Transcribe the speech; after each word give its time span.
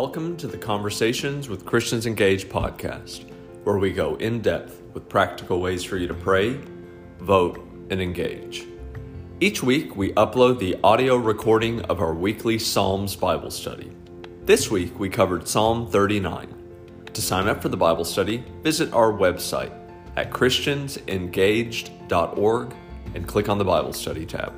Welcome 0.00 0.32
to 0.38 0.46
the 0.46 0.56
Conversations 0.56 1.50
with 1.50 1.66
Christians 1.66 2.06
Engaged 2.06 2.48
podcast, 2.48 3.30
where 3.64 3.76
we 3.76 3.92
go 3.92 4.14
in 4.14 4.40
depth 4.40 4.80
with 4.94 5.10
practical 5.10 5.60
ways 5.60 5.84
for 5.84 5.98
you 5.98 6.08
to 6.08 6.14
pray, 6.14 6.58
vote, 7.18 7.60
and 7.90 8.00
engage. 8.00 8.66
Each 9.40 9.62
week, 9.62 9.96
we 9.96 10.14
upload 10.14 10.58
the 10.58 10.78
audio 10.82 11.16
recording 11.16 11.82
of 11.82 12.00
our 12.00 12.14
weekly 12.14 12.58
Psalms 12.58 13.14
Bible 13.14 13.50
study. 13.50 13.92
This 14.46 14.70
week, 14.70 14.98
we 14.98 15.10
covered 15.10 15.46
Psalm 15.46 15.86
39. 15.86 16.54
To 17.12 17.20
sign 17.20 17.46
up 17.46 17.60
for 17.60 17.68
the 17.68 17.76
Bible 17.76 18.06
study, 18.06 18.42
visit 18.62 18.94
our 18.94 19.12
website 19.12 19.74
at 20.16 20.30
christiansengaged.org 20.30 22.74
and 23.14 23.28
click 23.28 23.50
on 23.50 23.58
the 23.58 23.66
Bible 23.66 23.92
study 23.92 24.24
tab. 24.24 24.54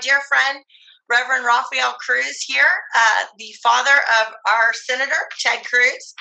Dear 0.00 0.20
friend, 0.28 0.64
Reverend 1.08 1.44
Rafael 1.44 1.94
Cruz, 1.94 2.40
here, 2.40 2.70
uh, 2.96 3.24
the 3.38 3.52
father 3.62 3.96
of 4.20 4.34
our 4.48 4.72
Senator, 4.72 5.26
Ted 5.40 5.64
Cruz, 5.66 6.14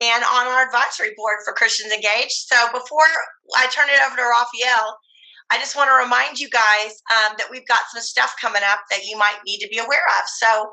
and 0.00 0.22
on 0.22 0.46
our 0.46 0.66
advisory 0.66 1.12
board 1.16 1.38
for 1.44 1.52
Christians 1.52 1.92
Engaged. 1.92 2.46
So 2.46 2.56
before 2.72 3.10
I 3.56 3.66
turn 3.66 3.88
it 3.88 4.00
over 4.06 4.16
to 4.16 4.22
Rafael, 4.22 4.96
I 5.50 5.58
just 5.58 5.76
want 5.76 5.88
to 5.88 5.94
remind 5.94 6.38
you 6.38 6.48
guys 6.50 7.02
um, 7.10 7.34
that 7.38 7.48
we've 7.50 7.66
got 7.66 7.88
some 7.92 8.02
stuff 8.02 8.34
coming 8.40 8.62
up 8.70 8.80
that 8.90 9.04
you 9.04 9.18
might 9.18 9.38
need 9.46 9.58
to 9.58 9.68
be 9.68 9.78
aware 9.78 10.06
of. 10.20 10.28
So 10.38 10.70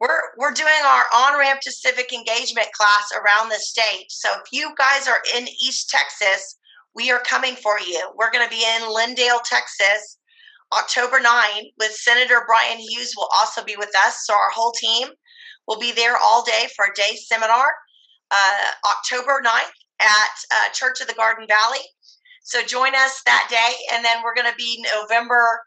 we're 0.00 0.20
we're 0.38 0.52
doing 0.52 0.82
our 0.84 1.04
on 1.14 1.38
ramp 1.38 1.60
to 1.62 1.72
civic 1.72 2.12
engagement 2.12 2.68
class 2.72 3.12
around 3.14 3.50
the 3.50 3.56
state. 3.56 4.06
So 4.08 4.30
if 4.32 4.52
you 4.52 4.74
guys 4.76 5.06
are 5.06 5.20
in 5.36 5.48
East 5.48 5.90
Texas, 5.90 6.56
we 6.94 7.10
are 7.10 7.20
coming 7.20 7.54
for 7.56 7.78
you. 7.78 8.10
We're 8.16 8.30
going 8.30 8.44
to 8.44 8.54
be 8.54 8.64
in 8.64 8.82
Lindale, 8.82 9.42
Texas, 9.44 10.18
October 10.72 11.20
9 11.20 11.42
with 11.78 11.92
Senator 11.92 12.42
Brian 12.46 12.78
Hughes 12.78 13.14
will 13.16 13.28
also 13.38 13.62
be 13.62 13.76
with 13.76 13.90
us. 14.04 14.24
So 14.24 14.34
our 14.34 14.50
whole 14.50 14.72
team 14.72 15.08
will 15.66 15.78
be 15.78 15.92
there 15.92 16.16
all 16.16 16.44
day 16.44 16.66
for 16.74 16.86
a 16.86 16.94
day 16.94 17.16
seminar, 17.16 17.66
uh, 18.30 18.70
October 18.90 19.40
9th 19.44 19.76
at 20.00 20.34
uh, 20.52 20.68
Church 20.72 21.00
of 21.00 21.06
the 21.06 21.14
Garden 21.14 21.46
Valley. 21.48 21.84
So 22.42 22.62
join 22.62 22.94
us 22.94 23.22
that 23.26 23.48
day. 23.50 23.74
And 23.92 24.04
then 24.04 24.22
we're 24.22 24.34
going 24.34 24.50
to 24.50 24.56
be 24.56 24.84
November 24.94 25.60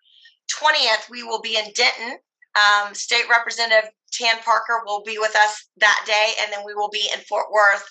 20th. 0.51 1.09
We 1.09 1.23
will 1.23 1.41
be 1.41 1.57
in 1.57 1.65
Denton. 1.75 2.17
Um, 2.55 2.93
State 2.93 3.25
Representative 3.29 3.89
Tan 4.11 4.37
Parker 4.43 4.81
will 4.85 5.03
be 5.03 5.17
with 5.19 5.35
us 5.35 5.67
that 5.77 6.03
day. 6.05 6.33
And 6.41 6.51
then 6.51 6.61
we 6.65 6.73
will 6.73 6.89
be 6.89 7.09
in 7.13 7.21
Fort 7.21 7.47
Worth 7.51 7.83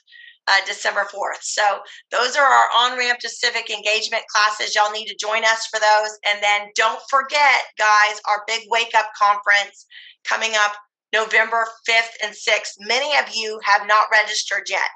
uh, 0.48 0.60
December 0.66 1.06
4th. 1.12 1.42
So 1.42 1.62
those 2.10 2.36
are 2.36 2.44
our 2.44 2.64
on 2.76 2.98
ramp 2.98 3.18
to 3.20 3.28
civic 3.28 3.70
engagement 3.70 4.24
classes. 4.34 4.74
Y'all 4.74 4.90
need 4.90 5.06
to 5.06 5.16
join 5.16 5.44
us 5.44 5.66
for 5.66 5.78
those. 5.78 6.18
And 6.26 6.42
then 6.42 6.68
don't 6.74 7.00
forget, 7.10 7.64
guys, 7.76 8.20
our 8.28 8.42
big 8.46 8.62
wake 8.70 8.92
up 8.96 9.10
conference 9.18 9.86
coming 10.24 10.52
up 10.64 10.72
November 11.12 11.66
5th 11.88 12.16
and 12.24 12.34
6th. 12.34 12.72
Many 12.80 13.16
of 13.18 13.34
you 13.34 13.60
have 13.64 13.86
not 13.86 14.06
registered 14.10 14.64
yet, 14.68 14.90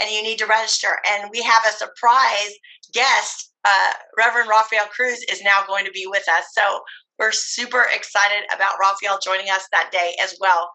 and 0.00 0.10
you 0.10 0.22
need 0.22 0.38
to 0.38 0.46
register. 0.46 0.98
And 1.08 1.30
we 1.32 1.42
have 1.42 1.62
a 1.66 1.76
surprise 1.76 2.54
guest. 2.92 3.50
Uh, 3.64 3.92
Reverend 4.18 4.48
Rafael 4.48 4.86
Cruz 4.86 5.24
is 5.30 5.42
now 5.42 5.62
going 5.66 5.84
to 5.84 5.92
be 5.92 6.06
with 6.06 6.24
us. 6.28 6.44
So 6.52 6.80
we're 7.18 7.30
super 7.32 7.86
excited 7.94 8.44
about 8.52 8.74
Rafael 8.80 9.18
joining 9.22 9.50
us 9.50 9.66
that 9.70 9.90
day 9.92 10.16
as 10.20 10.36
well. 10.40 10.70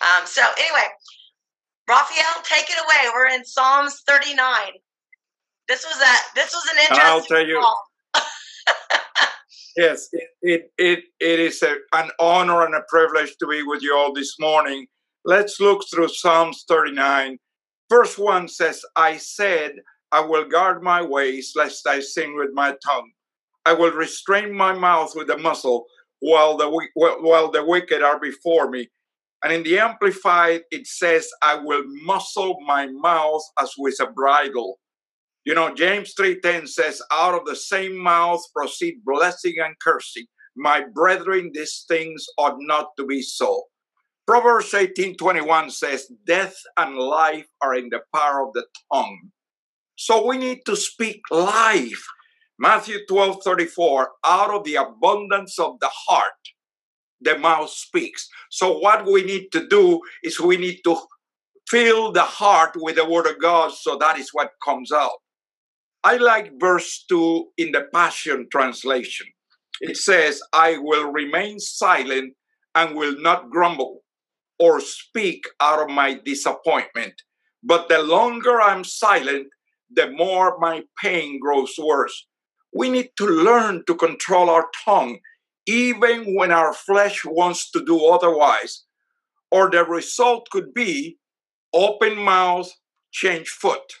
Um, 0.00 0.24
so, 0.24 0.40
anyway, 0.58 0.88
Rafael, 1.90 2.42
take 2.44 2.70
it 2.70 2.78
away. 2.78 3.10
We're 3.12 3.34
in 3.34 3.44
Psalms 3.44 4.02
39. 4.06 4.46
This 5.68 5.84
was 5.84 6.00
a 6.00 6.36
this 6.36 6.54
was 6.54 6.64
an 6.72 6.78
interesting. 6.82 7.04
I'll 7.04 7.22
tell 7.22 7.44
you. 7.44 7.60
yes, 9.76 10.08
it, 10.12 10.28
it 10.40 10.72
it 10.78 11.04
it 11.18 11.40
is 11.40 11.60
a, 11.64 11.74
an 11.92 12.10
honor 12.20 12.64
and 12.64 12.76
a 12.76 12.82
privilege 12.88 13.34
to 13.38 13.46
be 13.48 13.64
with 13.64 13.82
you 13.82 13.96
all 13.96 14.12
this 14.14 14.38
morning. 14.38 14.86
Let's 15.24 15.58
look 15.58 15.82
through 15.90 16.10
Psalms 16.10 16.64
39. 16.68 17.38
Verse 17.90 18.16
1 18.16 18.46
says, 18.48 18.82
I 18.94 19.16
said, 19.16 19.72
I 20.12 20.20
will 20.20 20.48
guard 20.48 20.82
my 20.82 21.02
ways 21.02 21.54
lest 21.56 21.86
I 21.88 21.98
sin 21.98 22.36
with 22.36 22.50
my 22.54 22.76
tongue. 22.86 23.10
I 23.66 23.72
will 23.72 23.90
restrain 23.90 24.56
my 24.56 24.72
mouth 24.72 25.12
with 25.16 25.28
a 25.30 25.36
muzzle 25.36 25.86
while 26.20 26.56
the 26.56 26.70
while 26.94 27.50
the 27.50 27.64
wicked 27.64 28.00
are 28.00 28.20
before 28.20 28.70
me. 28.70 28.88
And 29.42 29.52
in 29.52 29.62
the 29.62 29.78
Amplified, 29.78 30.62
it 30.70 30.86
says, 30.86 31.28
I 31.42 31.54
will 31.56 31.84
muzzle 31.86 32.58
my 32.66 32.86
mouth 32.86 33.42
as 33.60 33.72
with 33.78 33.96
a 34.00 34.10
bridle. 34.10 34.78
You 35.44 35.54
know, 35.54 35.74
James 35.74 36.12
3.10 36.18 36.68
says, 36.68 37.00
out 37.10 37.34
of 37.34 37.46
the 37.46 37.56
same 37.56 37.96
mouth 37.96 38.42
proceed 38.54 38.96
blessing 39.04 39.54
and 39.58 39.74
cursing. 39.82 40.26
My 40.56 40.84
brethren, 40.92 41.52
these 41.54 41.84
things 41.88 42.26
ought 42.36 42.56
not 42.58 42.88
to 42.98 43.06
be 43.06 43.22
so. 43.22 43.64
Proverbs 44.26 44.72
18.21 44.72 45.72
says, 45.72 46.12
death 46.26 46.54
and 46.76 46.96
life 46.96 47.46
are 47.62 47.74
in 47.74 47.88
the 47.88 48.00
power 48.14 48.46
of 48.46 48.52
the 48.52 48.66
tongue. 48.92 49.30
So 49.96 50.26
we 50.26 50.36
need 50.36 50.60
to 50.66 50.76
speak 50.76 51.22
life. 51.30 52.04
Matthew 52.58 52.98
12.34, 53.10 54.06
out 54.26 54.54
of 54.54 54.64
the 54.64 54.74
abundance 54.76 55.58
of 55.58 55.80
the 55.80 55.90
heart, 55.90 56.32
the 57.20 57.38
mouth 57.38 57.70
speaks. 57.70 58.28
So, 58.50 58.78
what 58.78 59.06
we 59.06 59.22
need 59.22 59.52
to 59.52 59.66
do 59.68 60.00
is 60.22 60.40
we 60.40 60.56
need 60.56 60.80
to 60.84 60.96
fill 61.68 62.12
the 62.12 62.22
heart 62.22 62.72
with 62.76 62.96
the 62.96 63.08
word 63.08 63.26
of 63.26 63.40
God, 63.40 63.72
so 63.72 63.96
that 63.96 64.18
is 64.18 64.30
what 64.32 64.52
comes 64.64 64.90
out. 64.92 65.18
I 66.02 66.16
like 66.16 66.52
verse 66.58 67.04
2 67.08 67.48
in 67.58 67.72
the 67.72 67.86
Passion 67.92 68.48
Translation. 68.50 69.26
It 69.80 69.96
says, 69.96 70.40
I 70.52 70.78
will 70.78 71.10
remain 71.10 71.58
silent 71.58 72.34
and 72.74 72.96
will 72.96 73.20
not 73.20 73.50
grumble 73.50 74.00
or 74.58 74.80
speak 74.80 75.44
out 75.60 75.82
of 75.82 75.94
my 75.94 76.20
disappointment. 76.24 77.14
But 77.62 77.88
the 77.88 78.02
longer 78.02 78.60
I'm 78.60 78.84
silent, 78.84 79.48
the 79.90 80.10
more 80.10 80.58
my 80.58 80.82
pain 81.02 81.38
grows 81.40 81.74
worse. 81.78 82.26
We 82.72 82.88
need 82.90 83.10
to 83.16 83.26
learn 83.26 83.84
to 83.86 83.94
control 83.94 84.48
our 84.48 84.66
tongue 84.84 85.18
even 85.66 86.34
when 86.34 86.50
our 86.50 86.72
flesh 86.72 87.24
wants 87.24 87.70
to 87.70 87.84
do 87.84 88.06
otherwise. 88.06 88.84
Or 89.50 89.70
the 89.70 89.84
result 89.84 90.48
could 90.50 90.72
be 90.72 91.18
open 91.72 92.16
mouth, 92.16 92.70
change 93.12 93.48
foot. 93.48 93.94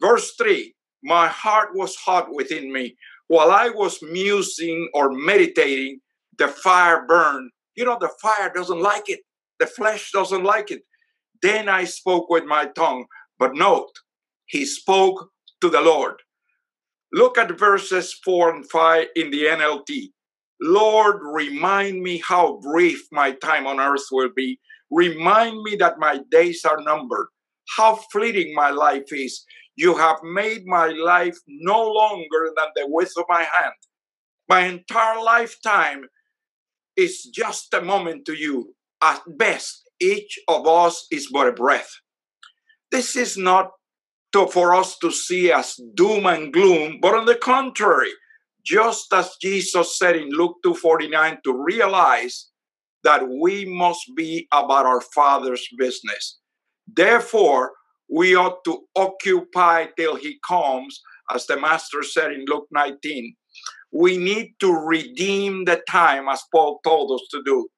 Verse 0.00 0.32
3 0.36 0.74
My 1.02 1.28
heart 1.28 1.70
was 1.74 1.96
hot 1.96 2.32
within 2.32 2.72
me. 2.72 2.96
While 3.28 3.50
I 3.50 3.70
was 3.70 4.02
musing 4.02 4.88
or 4.94 5.10
meditating, 5.10 6.00
the 6.38 6.48
fire 6.48 7.06
burned. 7.06 7.50
You 7.76 7.84
know, 7.84 7.98
the 8.00 8.10
fire 8.20 8.52
doesn't 8.54 8.80
like 8.80 9.08
it, 9.08 9.20
the 9.58 9.66
flesh 9.66 10.10
doesn't 10.12 10.44
like 10.44 10.70
it. 10.70 10.82
Then 11.42 11.68
I 11.68 11.84
spoke 11.84 12.30
with 12.30 12.44
my 12.44 12.66
tongue. 12.66 13.06
But 13.38 13.54
note, 13.54 13.92
he 14.46 14.64
spoke 14.64 15.30
to 15.60 15.68
the 15.68 15.80
Lord. 15.80 16.16
Look 17.14 17.38
at 17.38 17.56
verses 17.56 18.12
4 18.24 18.56
and 18.56 18.68
5 18.68 19.06
in 19.14 19.30
the 19.30 19.44
NLT. 19.44 20.08
Lord, 20.60 21.20
remind 21.22 22.02
me 22.02 22.20
how 22.26 22.58
brief 22.60 23.06
my 23.12 23.30
time 23.30 23.68
on 23.68 23.78
earth 23.78 24.06
will 24.10 24.30
be. 24.34 24.58
Remind 24.90 25.62
me 25.62 25.76
that 25.76 26.00
my 26.00 26.18
days 26.32 26.64
are 26.64 26.82
numbered, 26.82 27.28
how 27.76 28.00
fleeting 28.10 28.52
my 28.52 28.70
life 28.70 29.12
is. 29.12 29.44
You 29.76 29.96
have 29.96 30.16
made 30.24 30.66
my 30.66 30.88
life 30.88 31.38
no 31.46 31.88
longer 31.88 32.50
than 32.56 32.66
the 32.74 32.86
width 32.88 33.12
of 33.16 33.26
my 33.28 33.42
hand. 33.42 33.74
My 34.48 34.62
entire 34.62 35.22
lifetime 35.22 36.06
is 36.96 37.30
just 37.32 37.72
a 37.74 37.80
moment 37.80 38.26
to 38.26 38.34
you. 38.34 38.74
At 39.00 39.22
best, 39.38 39.88
each 40.00 40.36
of 40.48 40.66
us 40.66 41.06
is 41.12 41.30
but 41.32 41.46
a 41.46 41.52
breath. 41.52 41.90
This 42.90 43.14
is 43.14 43.36
not 43.36 43.70
to, 44.34 44.48
for 44.48 44.74
us 44.74 44.98
to 44.98 45.10
see 45.12 45.52
as 45.52 45.80
doom 45.94 46.26
and 46.26 46.52
gloom, 46.52 46.98
but 47.00 47.14
on 47.14 47.24
the 47.24 47.36
contrary, 47.36 48.10
just 48.64 49.12
as 49.12 49.36
Jesus 49.40 49.96
said 49.96 50.16
in 50.16 50.28
Luke 50.30 50.56
2:49 50.64 51.38
to 51.44 51.52
realize 51.52 52.50
that 53.04 53.22
we 53.28 53.64
must 53.64 54.02
be 54.16 54.48
about 54.50 54.86
our 54.86 55.00
Father's 55.00 55.66
business. 55.78 56.40
Therefore, 56.86 57.72
we 58.10 58.34
ought 58.34 58.64
to 58.64 58.80
occupy 58.96 59.86
till 59.96 60.16
he 60.16 60.40
comes, 60.46 61.00
as 61.30 61.46
the 61.46 61.56
Master 61.56 62.02
said 62.02 62.32
in 62.32 62.44
Luke 62.48 62.66
19. 62.72 63.36
We 63.92 64.16
need 64.18 64.54
to 64.60 64.72
redeem 64.72 65.64
the 65.64 65.80
time, 65.88 66.28
as 66.28 66.42
Paul 66.52 66.80
told 66.82 67.12
us 67.12 67.26
to 67.30 67.42
do. 67.44 67.68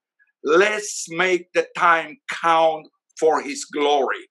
Let's 0.42 1.06
make 1.10 1.52
the 1.52 1.66
time 1.76 2.16
count 2.42 2.86
for 3.20 3.42
his 3.42 3.64
glory. 3.66 4.24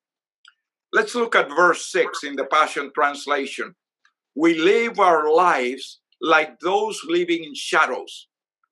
Let's 0.95 1.13
look 1.13 1.35
at 1.35 1.49
verse 1.49 1.91
6 1.91 2.23
in 2.23 2.37
the 2.37 2.45
Passion 2.45 2.89
Translation. 2.95 3.75
We 4.33 4.57
live 4.57 4.97
our 4.97 5.29
lives 5.29 5.99
like 6.21 6.57
those 6.61 6.97
living 7.05 7.43
in 7.43 7.53
shadows. 7.53 8.29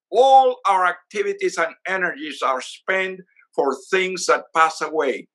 All 0.10 0.62
our 0.66 0.86
activities 0.86 1.58
and 1.58 1.76
energies 1.86 2.42
are 2.42 2.62
spent 2.62 3.20
for 3.54 3.76
things 3.92 4.26
that 4.28 4.46
pass 4.56 4.80
away. 4.80 5.28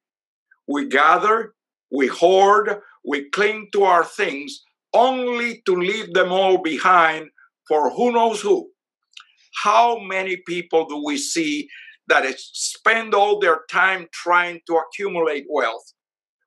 We 0.67 0.89
gather, 0.89 1.53
we 1.93 2.07
hoard, 2.07 2.81
we 3.05 3.29
cling 3.29 3.69
to 3.75 3.83
our 3.83 4.05
things, 4.07 4.59
only 4.95 5.61
to 5.67 5.77
leave 5.77 6.15
them 6.15 6.33
all 6.33 6.57
behind 6.57 7.29
for 7.69 7.91
who 7.91 8.13
knows 8.13 8.41
who. 8.41 8.71
How 9.63 9.99
many 9.99 10.39
people 10.47 10.87
do 10.87 11.05
we 11.05 11.19
see 11.19 11.69
that 12.07 12.25
spend 12.39 13.13
all 13.13 13.41
their 13.41 13.61
time 13.71 14.07
trying 14.11 14.61
to 14.67 14.77
accumulate 14.79 15.45
wealth, 15.51 15.93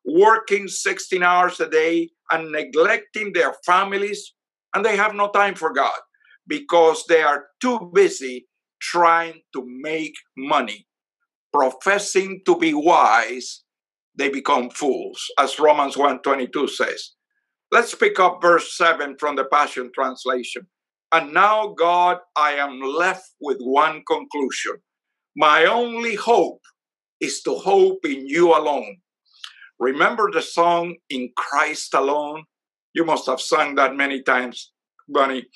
working 0.06 0.68
16 0.68 1.24
hours 1.24 1.60
a 1.60 1.70
day 1.70 2.10
and 2.32 2.52
neglecting 2.52 3.34
their 3.34 3.54
families, 3.66 4.34
and 4.74 4.86
they 4.86 4.96
have 4.96 5.14
no 5.14 5.30
time 5.30 5.56
for 5.56 5.74
God 5.74 6.00
because 6.48 7.06
they 7.08 7.22
are 7.22 7.46
too 7.60 7.92
busy 7.94 8.48
trying 8.82 9.42
to 9.54 9.64
make 9.82 10.16
money. 10.38 10.88
Professing 11.54 12.42
to 12.46 12.58
be 12.58 12.74
wise, 12.74 13.64
they 14.16 14.30
become 14.30 14.70
fools, 14.70 15.30
as 15.38 15.60
Romans 15.60 15.96
1:22 15.96 16.68
says. 16.68 17.12
Let's 17.72 17.96
pick 17.96 18.20
up 18.20 18.42
verse 18.42 18.76
7 18.76 19.16
from 19.18 19.36
the 19.36 19.46
Passion 19.46 19.92
Translation. 19.94 20.68
And 21.14 21.34
now, 21.34 21.68
God, 21.68 22.20
I 22.36 22.54
am 22.54 22.82
left 22.82 23.30
with 23.40 23.58
one 23.60 24.04
conclusion. 24.08 24.78
My 25.36 25.66
only 25.66 26.16
hope 26.16 26.62
is 27.20 27.42
to 27.44 27.56
hope 27.56 28.06
in 28.06 28.28
you 28.28 28.54
alone. 28.56 28.98
Remember 29.82 30.30
the 30.32 30.44
song 30.44 30.96
In 31.10 31.32
Christ 31.36 31.96
Alone? 31.96 32.44
You 32.94 33.04
must 33.04 33.26
have 33.26 33.42
sung 33.42 33.74
that 33.76 33.96
many 33.96 34.22
times, 34.22 34.72
Bunny. 35.10 35.48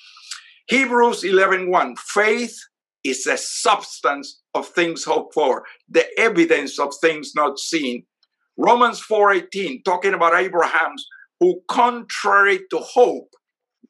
Hebrews 0.67 1.23
11:1 1.23 1.69
1, 1.69 1.95
Faith 1.95 2.57
is 3.03 3.23
the 3.23 3.37
substance 3.37 4.41
of 4.55 4.67
things 4.67 5.03
hoped 5.03 5.35
for, 5.35 5.63
the 5.87 6.07
evidence 6.19 6.79
of 6.79 6.91
things 7.01 7.35
not 7.35 7.59
seen. 7.59 8.07
Romans 8.57 8.99
4:18 8.99 9.83
talking 9.83 10.15
about 10.15 10.33
Abraham's 10.33 11.05
who 11.39 11.61
contrary 11.67 12.61
to 12.71 12.79
hope 12.79 13.29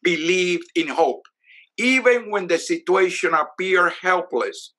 believed 0.03 0.69
in 0.75 0.89
hope 0.89 1.23
even 1.77 2.29
when 2.29 2.47
the 2.47 2.57
situation 2.57 3.33
appeared 3.33 3.93
helpless. 4.01 4.73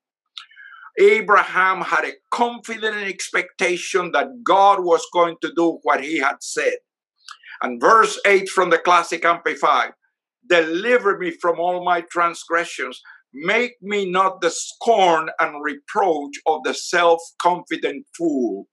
Abraham 0.99 1.83
had 1.83 2.05
a 2.05 2.13
confident 2.31 2.97
expectation 2.97 4.13
that 4.13 4.43
God 4.45 4.83
was 4.83 5.07
going 5.13 5.37
to 5.43 5.53
do 5.57 5.79
what 5.83 6.03
he 6.03 6.19
had 6.19 6.37
said. 6.41 6.77
And 7.63 7.81
verse 7.81 8.21
8 8.27 8.49
from 8.49 8.71
the 8.71 8.79
Classic 8.79 9.25
Amplified 9.25 9.93
Deliver 10.49 11.19
me 11.19 11.33
from 11.33 11.59
all 11.59 11.85
my 11.85 12.03
transgressions. 12.03 13.01
Make 13.33 13.73
me 13.83 14.09
not 14.09 14.41
the 14.41 14.51
scorn 14.51 15.29
and 15.41 15.63
reproach 15.63 16.35
of 16.47 16.63
the 16.65 16.73
self 16.73 17.21
confident 17.41 18.07
fool. 18.17 18.69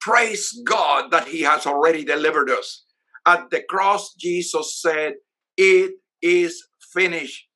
Praise 0.00 0.60
God 0.64 1.10
that 1.12 1.28
He 1.28 1.42
has 1.42 1.66
already 1.66 2.04
delivered 2.04 2.50
us. 2.50 2.84
At 3.24 3.50
the 3.50 3.62
cross, 3.68 4.14
Jesus 4.14 4.80
said, 4.80 5.14
It 5.56 5.92
is 6.20 6.62
finished. 6.92 7.46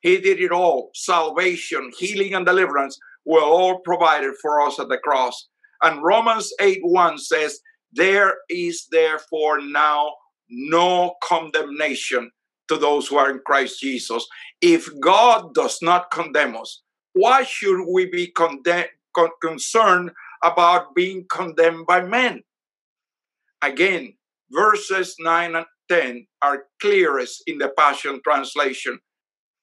He 0.00 0.18
did 0.18 0.40
it 0.40 0.52
all. 0.52 0.90
Salvation, 0.94 1.90
healing, 1.98 2.34
and 2.34 2.46
deliverance 2.46 2.98
were 3.26 3.42
all 3.42 3.80
provided 3.80 4.34
for 4.40 4.62
us 4.62 4.78
at 4.78 4.88
the 4.88 4.98
cross. 4.98 5.48
And 5.82 6.02
Romans 6.02 6.52
8 6.60 6.78
1 6.82 7.18
says, 7.18 7.60
There 7.92 8.36
is 8.48 8.86
therefore 8.90 9.60
now 9.60 10.14
no 10.48 11.14
condemnation 11.22 12.30
to 12.68 12.76
those 12.78 13.08
who 13.08 13.16
are 13.16 13.30
in 13.30 13.40
Christ 13.44 13.80
Jesus. 13.80 14.26
If 14.60 14.88
God 15.00 15.54
does 15.54 15.78
not 15.82 16.10
condemn 16.10 16.56
us, 16.56 16.82
why 17.12 17.42
should 17.42 17.84
we 17.92 18.06
be 18.06 18.28
condemn- 18.28 18.86
con- 19.14 19.30
concerned 19.42 20.12
about 20.42 20.94
being 20.94 21.26
condemned 21.30 21.86
by 21.86 22.02
men? 22.02 22.42
Again, 23.62 24.14
verses 24.50 25.16
9 25.18 25.56
and 25.56 25.66
10 25.88 26.26
are 26.42 26.64
clearest 26.80 27.42
in 27.46 27.58
the 27.58 27.68
Passion 27.76 28.20
Translation. 28.22 28.98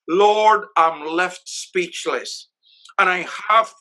Lord, 0.07 0.65
I'm 0.75 1.06
left 1.06 1.48
speechless 1.48 2.50
and 3.00 3.10
I 3.10 3.28
have 3.50 3.74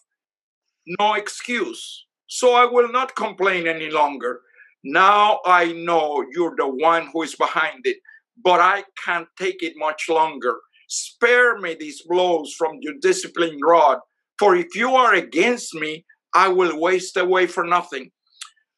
no 0.98 1.14
excuse. 1.14 2.06
So 2.26 2.54
I 2.54 2.64
will 2.64 2.90
not 2.90 3.14
complain 3.14 3.66
any 3.66 3.90
longer. 3.90 4.40
Now 4.84 5.40
I 5.44 5.72
know 5.72 6.24
you're 6.32 6.54
the 6.56 6.68
one 6.68 7.08
who 7.12 7.22
is 7.22 7.36
behind 7.36 7.80
it 7.84 7.98
but 8.42 8.60
I 8.60 8.84
can't 9.04 9.28
take 9.38 9.62
it 9.62 9.74
much 9.76 10.08
longer. 10.08 10.56
Spare 10.88 11.58
me 11.58 11.76
these 11.78 12.02
blows 12.06 12.54
from 12.56 12.78
your 12.80 12.94
disciplined 13.00 13.60
rod, 13.64 13.98
for 14.38 14.56
if 14.56 14.74
you 14.74 14.94
are 14.94 15.14
against 15.14 15.74
me, 15.74 16.04
I 16.34 16.48
will 16.48 16.80
waste 16.80 17.16
away 17.16 17.46
for 17.46 17.64
nothing. 17.64 18.10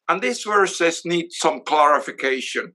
And 0.07 0.21
these 0.21 0.43
verses 0.43 1.01
need 1.05 1.27
some 1.31 1.61
clarification. 1.65 2.73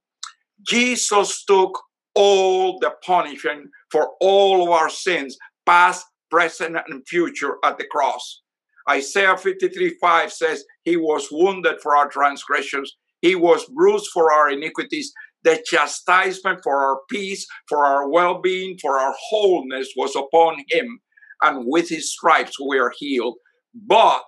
Jesus 0.67 1.45
took 1.45 1.79
all 2.15 2.79
the 2.81 2.93
punishment 3.05 3.69
for 3.91 4.11
all 4.21 4.65
of 4.65 4.71
our 4.71 4.91
sins, 4.91 5.37
past, 5.65 6.05
present, 6.31 6.77
and 6.89 7.07
future, 7.07 7.57
at 7.65 7.79
the 7.79 7.87
cross. 7.87 8.43
Isaiah 8.89 9.37
53 9.37 9.97
5 10.01 10.33
says, 10.33 10.65
He 10.85 10.97
was 10.97 11.29
wounded 11.31 11.81
for 11.83 11.97
our 11.97 12.09
transgressions, 12.09 12.97
He 13.21 13.35
was 13.35 13.67
bruised 13.67 14.11
for 14.13 14.33
our 14.33 14.51
iniquities 14.51 15.13
the 15.43 15.63
chastisement 15.65 16.61
for 16.63 16.77
our 16.77 17.01
peace, 17.09 17.47
for 17.69 17.85
our 17.85 18.09
well 18.09 18.41
being, 18.41 18.77
for 18.81 18.99
our 18.99 19.15
wholeness 19.31 19.89
was 19.97 20.15
upon 20.17 20.57
him, 20.69 21.01
and 21.43 21.65
with 21.67 21.89
his 21.89 22.13
stripes 22.13 22.61
we 22.61 22.79
are 22.79 22.93
healed. 22.99 23.37
But 23.75 24.25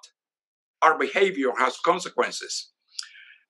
our 0.81 0.99
behavior 0.99 1.51
has 1.59 1.77
consequences. 1.85 2.71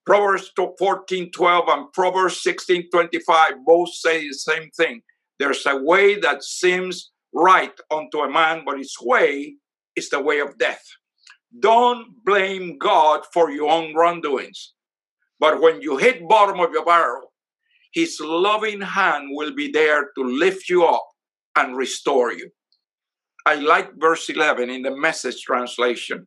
Proverbs 0.04 0.50
14 0.56 1.31
12 1.31 1.64
and 1.69 1.93
Proverbs 1.93 2.43
16 2.43 2.88
25 2.90 3.52
both 3.64 3.93
say 3.93 4.26
the 4.26 4.34
same 4.34 4.69
thing. 4.76 5.02
There's 5.38 5.64
a 5.66 5.76
way 5.76 6.19
that 6.19 6.43
seems 6.43 7.12
right 7.34 7.73
unto 7.90 8.19
a 8.19 8.31
man, 8.31 8.62
but 8.64 8.79
its 8.79 9.00
way 9.00 9.56
is 9.96 10.08
the 10.11 10.20
way 10.20 10.40
of 10.40 10.58
death. 10.58 10.84
Don't 11.61 12.25
blame 12.25 12.79
God 12.79 13.23
for 13.32 13.50
your 13.50 13.70
own 13.70 13.94
wrongdoings. 13.94 14.73
But 15.38 15.61
when 15.61 15.82
you 15.82 15.96
hit 15.96 16.29
bottom 16.29 16.61
of 16.61 16.73
your 16.73 16.84
barrel, 16.84 17.32
his 17.93 18.19
loving 18.20 18.81
hand 18.81 19.29
will 19.31 19.55
be 19.55 19.70
there 19.70 20.11
to 20.17 20.25
lift 20.25 20.69
you 20.69 20.84
up 20.84 21.06
and 21.56 21.76
restore 21.76 22.32
you. 22.32 22.50
I 23.44 23.56
like 23.56 23.90
verse 23.99 24.28
11 24.31 24.70
in 24.70 24.82
the 24.82 24.96
message 24.96 25.43
translation. 25.43 26.26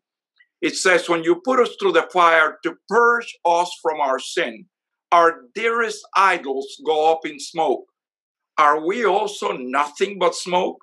It 0.61 0.75
says, 0.75 1.09
When 1.09 1.23
you 1.23 1.41
put 1.43 1.59
us 1.59 1.75
through 1.79 1.93
the 1.93 2.07
fire 2.11 2.57
to 2.63 2.75
purge 2.89 3.35
us 3.45 3.71
from 3.81 3.99
our 3.99 4.19
sin, 4.19 4.65
our 5.11 5.41
dearest 5.55 6.05
idols 6.15 6.67
go 6.85 7.11
up 7.11 7.25
in 7.25 7.39
smoke. 7.39 7.85
Are 8.57 8.85
we 8.85 9.05
also 9.05 9.53
nothing 9.53 10.19
but 10.19 10.35
smoke? 10.35 10.77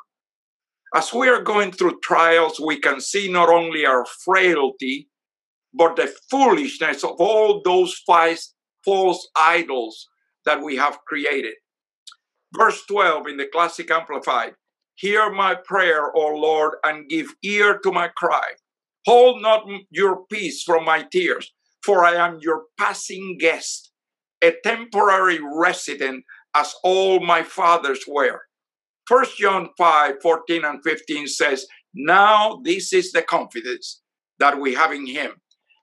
As 0.95 1.11
we 1.13 1.27
are 1.29 1.41
going 1.41 1.73
through 1.73 2.01
trials, 2.01 2.61
we 2.61 2.79
can 2.79 3.01
see 3.01 3.31
not 3.31 3.49
only 3.49 3.87
our 3.87 4.05
frailty, 4.05 5.09
but 5.73 5.97
the 5.97 6.13
foolishness 6.31 7.03
of 7.03 7.13
all 7.19 7.63
those 7.65 7.99
false 8.05 9.29
idols 9.35 10.09
that 10.45 10.63
we 10.63 10.77
have 10.77 10.99
created. 11.07 11.55
Verse 12.55 12.83
12 12.87 13.27
in 13.29 13.37
the 13.39 13.47
Classic 13.47 13.91
Amplified 13.91 14.53
Hear 14.97 15.33
my 15.33 15.55
prayer, 15.55 16.15
O 16.15 16.35
Lord, 16.37 16.75
and 16.85 17.09
give 17.09 17.35
ear 17.43 17.79
to 17.79 17.91
my 17.91 18.09
cry. 18.09 18.53
Hold 19.07 19.41
not 19.41 19.65
your 19.91 20.27
peace 20.31 20.63
from 20.63 20.85
my 20.85 21.07
tears, 21.11 21.53
for 21.83 22.05
I 22.05 22.15
am 22.15 22.39
your 22.43 22.65
passing 22.79 23.39
guest, 23.39 23.91
a 24.45 24.53
temporary 24.63 25.41
resident 25.43 26.25
as 26.55 26.75
all 26.85 27.21
my 27.21 27.43
fathers 27.43 28.05
were. 28.07 28.43
First 29.07 29.37
John 29.39 29.71
5 29.77 30.15
14 30.23 30.65
and 30.65 30.83
15 30.85 31.27
says, 31.27 31.67
Now 31.95 32.61
this 32.65 32.93
is 32.93 33.13
the 33.13 33.23
confidence 33.23 34.03
that 34.39 34.59
we 34.59 34.75
have 34.75 34.93
in 34.93 35.07
him, 35.07 35.33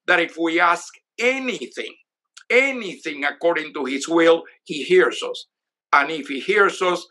that 0.07 0.19
if 0.19 0.37
we 0.37 0.59
ask 0.59 0.93
anything 1.19 1.93
anything 2.49 3.23
according 3.23 3.73
to 3.73 3.85
his 3.85 4.07
will, 4.07 4.43
he 4.63 4.83
hears 4.83 5.21
us. 5.23 5.47
And 5.93 6.11
if 6.11 6.27
he 6.27 6.39
hears 6.39 6.81
us, 6.81 7.05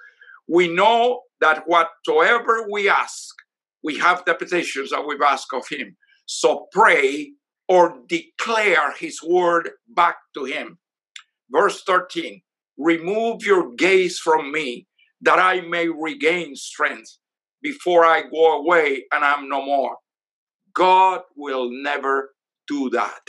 we 0.48 0.68
know 0.68 1.22
that 1.40 1.64
whatsoever 1.66 2.66
we 2.70 2.88
ask, 2.88 3.34
we 3.82 3.98
have 3.98 4.24
the 4.24 4.34
petitions 4.34 4.90
that 4.90 5.06
we've 5.06 5.22
asked 5.22 5.52
of 5.52 5.68
him. 5.68 5.96
So 6.26 6.66
pray 6.72 7.32
or 7.68 7.98
declare 8.08 8.92
his 8.98 9.22
word 9.22 9.70
back 9.88 10.16
to 10.34 10.44
him. 10.44 10.78
Verse 11.50 11.82
13 11.84 12.42
Remove 12.76 13.42
your 13.42 13.74
gaze 13.74 14.18
from 14.18 14.52
me 14.52 14.86
that 15.22 15.38
I 15.38 15.62
may 15.62 15.88
regain 15.88 16.56
strength 16.56 17.18
before 17.62 18.04
I 18.04 18.22
go 18.22 18.58
away 18.60 19.04
and 19.12 19.24
I'm 19.24 19.48
no 19.48 19.64
more. 19.64 19.96
God 20.74 21.22
will 21.36 21.70
never 21.72 22.30
do 22.68 22.90
that. 22.90 23.20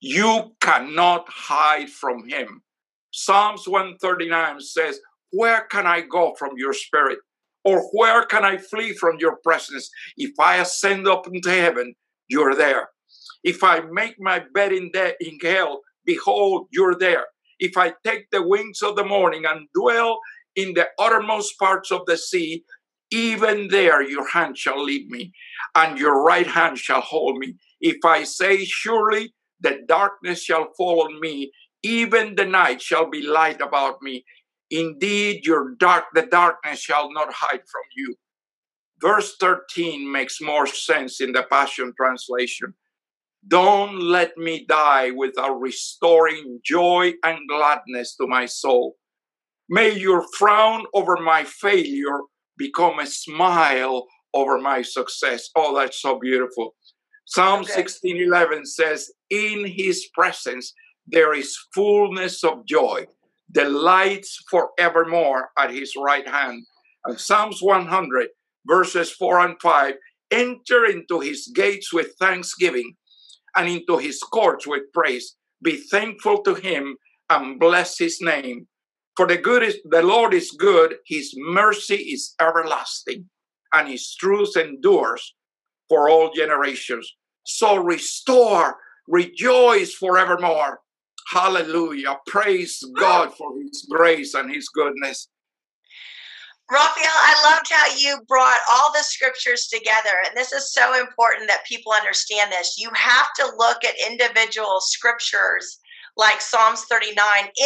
You 0.00 0.54
cannot 0.62 1.26
hide 1.28 1.90
from 1.90 2.28
him. 2.28 2.62
Psalms 3.12 3.68
139 3.68 4.60
says, 4.60 5.00
Where 5.32 5.62
can 5.70 5.86
I 5.86 6.02
go 6.02 6.34
from 6.38 6.52
your 6.56 6.74
spirit? 6.74 7.18
Or 7.64 7.82
where 7.92 8.24
can 8.26 8.44
I 8.44 8.58
flee 8.58 8.94
from 8.94 9.16
your 9.20 9.38
presence? 9.44 9.90
If 10.16 10.32
I 10.40 10.58
ascend 10.58 11.08
up 11.08 11.26
into 11.32 11.50
heaven, 11.50 11.94
you're 12.28 12.54
there. 12.56 12.90
If 13.44 13.64
I 13.64 13.80
make 13.92 14.16
my 14.20 14.42
bed 14.54 14.72
in, 14.72 14.90
de- 14.92 15.14
in 15.20 15.38
hell, 15.42 15.82
behold, 16.06 16.68
you're 16.72 16.96
there. 16.98 17.26
if 17.60 17.76
I 17.76 17.94
take 18.04 18.30
the 18.30 18.42
wings 18.46 18.82
of 18.82 18.96
the 18.96 19.04
morning 19.04 19.44
and 19.46 19.68
dwell 19.74 20.20
in 20.56 20.74
the 20.74 20.88
uttermost 20.98 21.58
parts 21.58 21.90
of 21.90 22.02
the 22.06 22.16
sea, 22.16 22.64
even 23.10 23.68
there 23.68 24.02
your 24.02 24.28
hand 24.28 24.56
shall 24.56 24.82
lead 24.82 25.10
me, 25.10 25.32
and 25.74 25.98
your 25.98 26.22
right 26.22 26.46
hand 26.46 26.78
shall 26.78 27.00
hold 27.02 27.38
me. 27.38 27.56
If 27.80 28.04
I 28.04 28.24
say, 28.24 28.64
Surely 28.64 29.34
the 29.60 29.80
darkness 29.86 30.42
shall 30.42 30.72
fall 30.76 31.02
on 31.04 31.20
me, 31.20 31.52
even 31.82 32.34
the 32.34 32.46
night 32.46 32.80
shall 32.80 33.08
be 33.08 33.22
light 33.22 33.60
about 33.60 34.00
me. 34.02 34.24
Indeed, 34.70 35.44
your 35.44 35.74
dark 35.78 36.04
the 36.14 36.22
darkness 36.22 36.80
shall 36.80 37.12
not 37.12 37.32
hide 37.32 37.60
from 37.70 37.82
you. 37.94 38.16
Verse 39.00 39.36
13 39.38 40.10
makes 40.10 40.40
more 40.40 40.66
sense 40.66 41.20
in 41.20 41.32
the 41.32 41.42
Passion 41.42 41.92
Translation. 41.96 42.74
Don't 43.46 43.98
let 44.00 44.38
me 44.38 44.64
die 44.68 45.10
without 45.10 45.60
restoring 45.60 46.60
joy 46.64 47.12
and 47.24 47.40
gladness 47.48 48.14
to 48.16 48.28
my 48.28 48.46
soul. 48.46 48.96
May 49.74 49.96
your 49.98 50.22
frown 50.36 50.84
over 50.92 51.16
my 51.16 51.44
failure 51.44 52.20
become 52.58 52.98
a 52.98 53.06
smile 53.06 54.06
over 54.34 54.58
my 54.58 54.82
success. 54.82 55.48
Oh, 55.56 55.74
that's 55.74 55.98
so 56.02 56.18
beautiful. 56.18 56.74
Psalm 57.24 57.62
okay. 57.62 57.72
16:11 57.72 58.66
says, 58.66 59.10
"In 59.30 59.64
his 59.64 60.10
presence 60.12 60.74
there 61.06 61.32
is 61.32 61.56
fullness 61.74 62.44
of 62.44 62.66
joy, 62.66 63.06
delights 63.50 64.36
forevermore 64.50 65.52
at 65.56 65.70
his 65.70 65.96
right 65.96 66.28
hand." 66.28 66.66
And 67.06 67.18
Psalms 67.18 67.62
100 67.62 68.28
verses 68.66 69.10
4 69.10 69.40
and 69.40 69.56
5, 69.62 69.94
enter 70.30 70.84
into 70.84 71.20
his 71.20 71.50
gates 71.54 71.94
with 71.94 72.14
thanksgiving 72.18 72.96
and 73.56 73.70
into 73.70 73.96
his 73.96 74.18
courts 74.20 74.66
with 74.66 74.92
praise. 74.92 75.34
Be 75.62 75.78
thankful 75.78 76.42
to 76.42 76.56
him 76.56 76.98
and 77.30 77.58
bless 77.58 77.98
his 77.98 78.20
name. 78.20 78.68
For 79.16 79.26
the 79.26 79.36
good 79.36 79.62
is 79.62 79.78
the 79.84 80.02
Lord 80.02 80.32
is 80.32 80.50
good, 80.52 80.96
his 81.06 81.34
mercy 81.36 81.96
is 81.96 82.34
everlasting, 82.40 83.28
and 83.72 83.88
his 83.88 84.14
truth 84.14 84.56
endures 84.56 85.34
for 85.88 86.08
all 86.08 86.32
generations. 86.32 87.12
So 87.44 87.76
restore, 87.76 88.78
rejoice 89.06 89.92
forevermore. 89.92 90.80
Hallelujah. 91.30 92.18
Praise 92.26 92.82
God 92.98 93.34
for 93.34 93.52
his 93.60 93.86
grace 93.90 94.34
and 94.34 94.52
his 94.52 94.68
goodness. 94.68 95.28
Rafael, 96.70 97.04
I 97.04 97.50
loved 97.52 97.70
how 97.70 97.96
you 97.98 98.18
brought 98.28 98.58
all 98.70 98.92
the 98.92 99.02
scriptures 99.02 99.66
together. 99.66 100.08
And 100.26 100.34
this 100.34 100.52
is 100.52 100.72
so 100.72 100.98
important 100.98 101.48
that 101.48 101.66
people 101.66 101.92
understand 101.92 102.50
this. 102.50 102.76
You 102.78 102.90
have 102.94 103.26
to 103.40 103.52
look 103.58 103.84
at 103.84 104.10
individual 104.10 104.80
scriptures 104.80 105.78
like 106.16 106.40
Psalms 106.40 106.84
39 106.90 107.16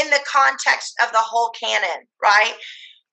in 0.01 0.11
the 0.11 0.21
context 0.31 0.95
of 1.03 1.11
the 1.13 1.19
whole 1.19 1.51
canon, 1.51 2.07
right? 2.23 2.55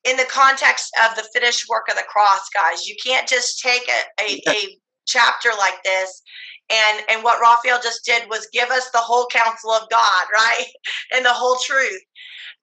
In 0.04 0.18
the 0.18 0.28
context 0.30 0.94
of 1.06 1.16
the 1.16 1.28
finished 1.34 1.68
work 1.70 1.88
of 1.90 1.96
the 1.96 2.04
cross, 2.08 2.50
guys. 2.54 2.88
You 2.88 2.96
can't 3.04 3.28
just 3.28 3.60
take 3.60 3.90
a, 3.90 4.24
a, 4.24 4.42
a 4.50 4.78
chapter 5.06 5.50
like 5.58 5.84
this 5.84 6.22
and 6.70 7.04
and 7.10 7.24
what 7.24 7.42
Rafael 7.42 7.82
just 7.82 8.06
did 8.06 8.30
was 8.30 8.48
give 8.54 8.70
us 8.70 8.90
the 8.92 9.00
whole 9.00 9.28
counsel 9.28 9.72
of 9.72 9.90
God, 9.90 10.26
right? 10.34 10.66
And 11.14 11.26
the 11.26 11.34
whole 11.34 11.58
truth 11.58 12.02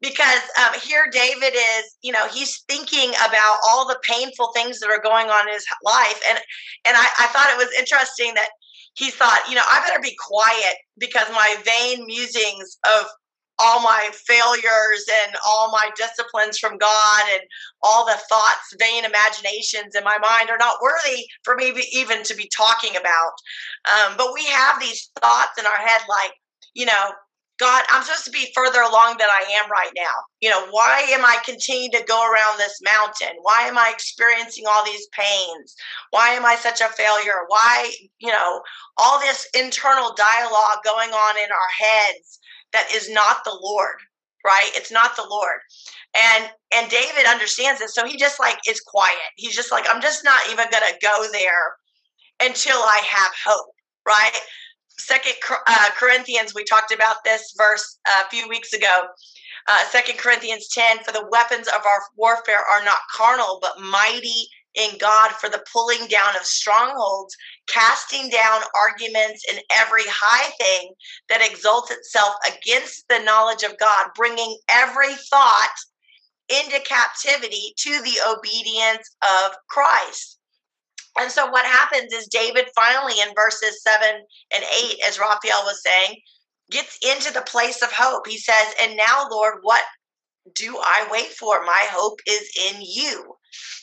because 0.00 0.40
um, 0.58 0.80
here 0.80 1.08
David 1.12 1.54
is, 1.54 1.96
you 2.02 2.12
know, 2.12 2.26
he's 2.28 2.62
thinking 2.68 3.10
about 3.10 3.58
all 3.68 3.86
the 3.86 4.00
painful 4.02 4.50
things 4.54 4.80
that 4.80 4.90
are 4.90 5.00
going 5.00 5.28
on 5.28 5.46
in 5.46 5.54
his 5.54 5.66
life, 5.84 6.20
and 6.28 6.38
and 6.86 6.96
I, 6.96 7.06
I 7.20 7.26
thought 7.28 7.50
it 7.50 7.58
was 7.58 7.72
interesting 7.78 8.34
that 8.34 8.48
he 8.94 9.10
thought, 9.10 9.42
you 9.48 9.54
know, 9.54 9.62
I 9.64 9.82
better 9.86 10.00
be 10.02 10.16
quiet 10.18 10.76
because 10.98 11.28
my 11.30 11.56
vain 11.64 12.06
musings 12.06 12.78
of 12.84 13.06
all 13.60 13.82
my 13.82 14.10
failures 14.26 15.04
and 15.26 15.36
all 15.46 15.70
my 15.70 15.90
disciplines 15.94 16.58
from 16.58 16.78
God 16.78 17.22
and 17.32 17.42
all 17.82 18.06
the 18.06 18.18
thoughts, 18.28 18.74
vain 18.78 19.04
imaginations 19.04 19.94
in 19.94 20.02
my 20.02 20.16
mind 20.18 20.48
are 20.48 20.58
not 20.58 20.78
worthy 20.82 21.26
for 21.44 21.54
me 21.56 21.72
even 21.92 22.22
to 22.24 22.34
be 22.34 22.50
talking 22.56 22.96
about. 22.96 23.32
Um, 23.84 24.14
but 24.16 24.32
we 24.32 24.44
have 24.46 24.80
these 24.80 25.10
thoughts 25.20 25.58
in 25.58 25.66
our 25.66 25.86
head 25.86 26.00
like, 26.08 26.32
you 26.74 26.86
know, 26.86 27.10
God, 27.60 27.84
I'm 27.90 28.02
supposed 28.02 28.24
to 28.24 28.30
be 28.30 28.50
further 28.54 28.80
along 28.80 29.16
than 29.18 29.28
I 29.28 29.44
am 29.62 29.70
right 29.70 29.92
now. 29.94 30.24
You 30.40 30.48
know, 30.48 30.66
why 30.70 31.06
am 31.10 31.26
I 31.26 31.36
continuing 31.44 31.92
to 31.92 32.02
go 32.08 32.22
around 32.24 32.58
this 32.58 32.80
mountain? 32.82 33.36
Why 33.42 33.68
am 33.68 33.76
I 33.76 33.90
experiencing 33.92 34.64
all 34.66 34.82
these 34.84 35.06
pains? 35.08 35.76
Why 36.10 36.30
am 36.30 36.46
I 36.46 36.56
such 36.56 36.80
a 36.80 36.88
failure? 36.88 37.44
Why, 37.48 37.92
you 38.18 38.32
know, 38.32 38.62
all 38.96 39.20
this 39.20 39.46
internal 39.54 40.14
dialogue 40.16 40.78
going 40.84 41.10
on 41.10 41.36
in 41.36 41.50
our 41.52 41.86
heads 41.86 42.40
that 42.72 42.88
is 42.94 43.10
not 43.10 43.44
the 43.44 43.58
Lord, 43.60 43.96
right? 44.44 44.70
It's 44.74 44.90
not 44.90 45.14
the 45.16 45.26
Lord. 45.28 45.60
And 46.16 46.50
and 46.74 46.90
David 46.90 47.26
understands 47.28 47.80
this, 47.80 47.94
so 47.94 48.06
he 48.06 48.16
just 48.16 48.40
like 48.40 48.58
is 48.66 48.80
quiet. 48.80 49.16
He's 49.36 49.54
just 49.54 49.70
like, 49.70 49.84
I'm 49.90 50.00
just 50.00 50.24
not 50.24 50.40
even 50.50 50.66
gonna 50.70 50.96
go 51.02 51.26
there 51.30 51.76
until 52.42 52.78
I 52.78 53.02
have 53.06 53.32
hope, 53.44 53.74
right? 54.06 54.32
Second 55.00 55.34
uh, 55.66 55.88
Corinthians, 55.98 56.54
we 56.54 56.64
talked 56.64 56.92
about 56.92 57.24
this 57.24 57.54
verse 57.56 57.98
uh, 58.08 58.22
a 58.26 58.30
few 58.30 58.48
weeks 58.48 58.72
ago. 58.72 59.06
Uh, 59.68 59.84
Second 59.86 60.18
Corinthians 60.18 60.68
10, 60.68 60.98
for 61.04 61.12
the 61.12 61.26
weapons 61.30 61.68
of 61.68 61.84
our 61.86 62.02
warfare 62.16 62.60
are 62.60 62.84
not 62.84 62.98
carnal, 63.14 63.58
but 63.60 63.80
mighty 63.80 64.48
in 64.74 64.96
God 64.98 65.32
for 65.32 65.48
the 65.48 65.64
pulling 65.72 66.06
down 66.08 66.36
of 66.36 66.44
strongholds, 66.44 67.36
casting 67.66 68.30
down 68.30 68.62
arguments 68.78 69.44
and 69.50 69.60
every 69.72 70.04
high 70.06 70.50
thing 70.60 70.92
that 71.28 71.42
exalts 71.42 71.90
itself 71.90 72.34
against 72.46 73.08
the 73.08 73.18
knowledge 73.20 73.62
of 73.62 73.78
God, 73.78 74.08
bringing 74.14 74.56
every 74.70 75.14
thought 75.28 75.74
into 76.48 76.80
captivity 76.80 77.74
to 77.78 78.00
the 78.02 78.18
obedience 78.28 79.16
of 79.22 79.52
Christ. 79.68 80.39
And 81.20 81.30
so 81.30 81.50
what 81.50 81.66
happens 81.66 82.12
is 82.12 82.26
David 82.26 82.66
finally 82.74 83.14
in 83.20 83.34
verses 83.34 83.82
seven 83.82 84.22
and 84.54 84.64
eight, 84.82 84.98
as 85.06 85.18
Rafael 85.18 85.62
was 85.64 85.82
saying, 85.82 86.16
gets 86.70 86.98
into 87.02 87.32
the 87.32 87.42
place 87.42 87.82
of 87.82 87.92
hope. 87.92 88.26
He 88.26 88.38
says, 88.38 88.74
And 88.82 88.96
now, 88.96 89.26
Lord, 89.30 89.58
what 89.62 89.82
do 90.54 90.76
I 90.78 91.06
wait 91.10 91.28
for? 91.28 91.64
My 91.64 91.86
hope 91.90 92.20
is 92.26 92.50
in 92.70 92.80
you. 92.80 93.34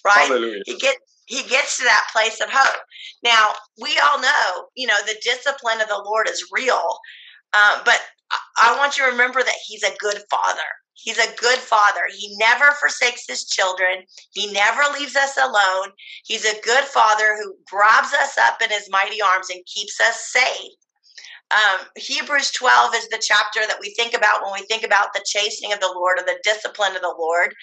Right? 0.03 0.27
Hallelujah. 0.27 0.61
He 0.65 0.77
gets 0.77 0.97
he 1.25 1.43
gets 1.43 1.77
to 1.77 1.83
that 1.83 2.07
place 2.13 2.39
of 2.39 2.49
hope. 2.49 2.81
Now, 3.21 3.51
we 3.81 3.99
all 3.99 4.19
know, 4.21 4.69
you 4.75 4.87
know, 4.87 4.97
the 5.05 5.19
discipline 5.21 5.81
of 5.81 5.89
the 5.89 6.01
Lord 6.05 6.29
is 6.29 6.49
real. 6.53 6.87
Uh, 7.53 7.81
but 7.83 7.99
I 8.57 8.75
want 8.77 8.97
you 8.97 9.05
to 9.05 9.11
remember 9.11 9.41
that 9.43 9.55
he's 9.65 9.83
a 9.83 9.95
good 9.99 10.21
father. 10.29 10.67
He's 10.93 11.19
a 11.19 11.35
good 11.35 11.59
father. 11.59 12.01
He 12.15 12.35
never 12.37 12.71
forsakes 12.71 13.25
his 13.27 13.45
children. 13.45 14.03
He 14.31 14.51
never 14.51 14.81
leaves 14.97 15.15
us 15.15 15.37
alone. 15.37 15.91
He's 16.25 16.43
a 16.43 16.59
good 16.61 16.83
father 16.85 17.37
who 17.37 17.55
grabs 17.69 18.13
us 18.13 18.37
up 18.37 18.61
in 18.61 18.69
his 18.69 18.89
mighty 18.89 19.21
arms 19.21 19.49
and 19.49 19.63
keeps 19.65 20.01
us 20.01 20.27
safe. 20.31 20.71
Um, 21.51 21.85
Hebrews 21.95 22.51
12 22.51 22.95
is 22.95 23.07
the 23.07 23.21
chapter 23.25 23.61
that 23.67 23.77
we 23.79 23.93
think 23.93 24.13
about 24.13 24.43
when 24.43 24.53
we 24.53 24.65
think 24.65 24.83
about 24.83 25.13
the 25.13 25.23
chastening 25.25 25.71
of 25.71 25.79
the 25.79 25.93
Lord 25.95 26.19
or 26.19 26.25
the 26.25 26.39
discipline 26.43 26.95
of 26.95 27.01
the 27.01 27.15
Lord. 27.17 27.53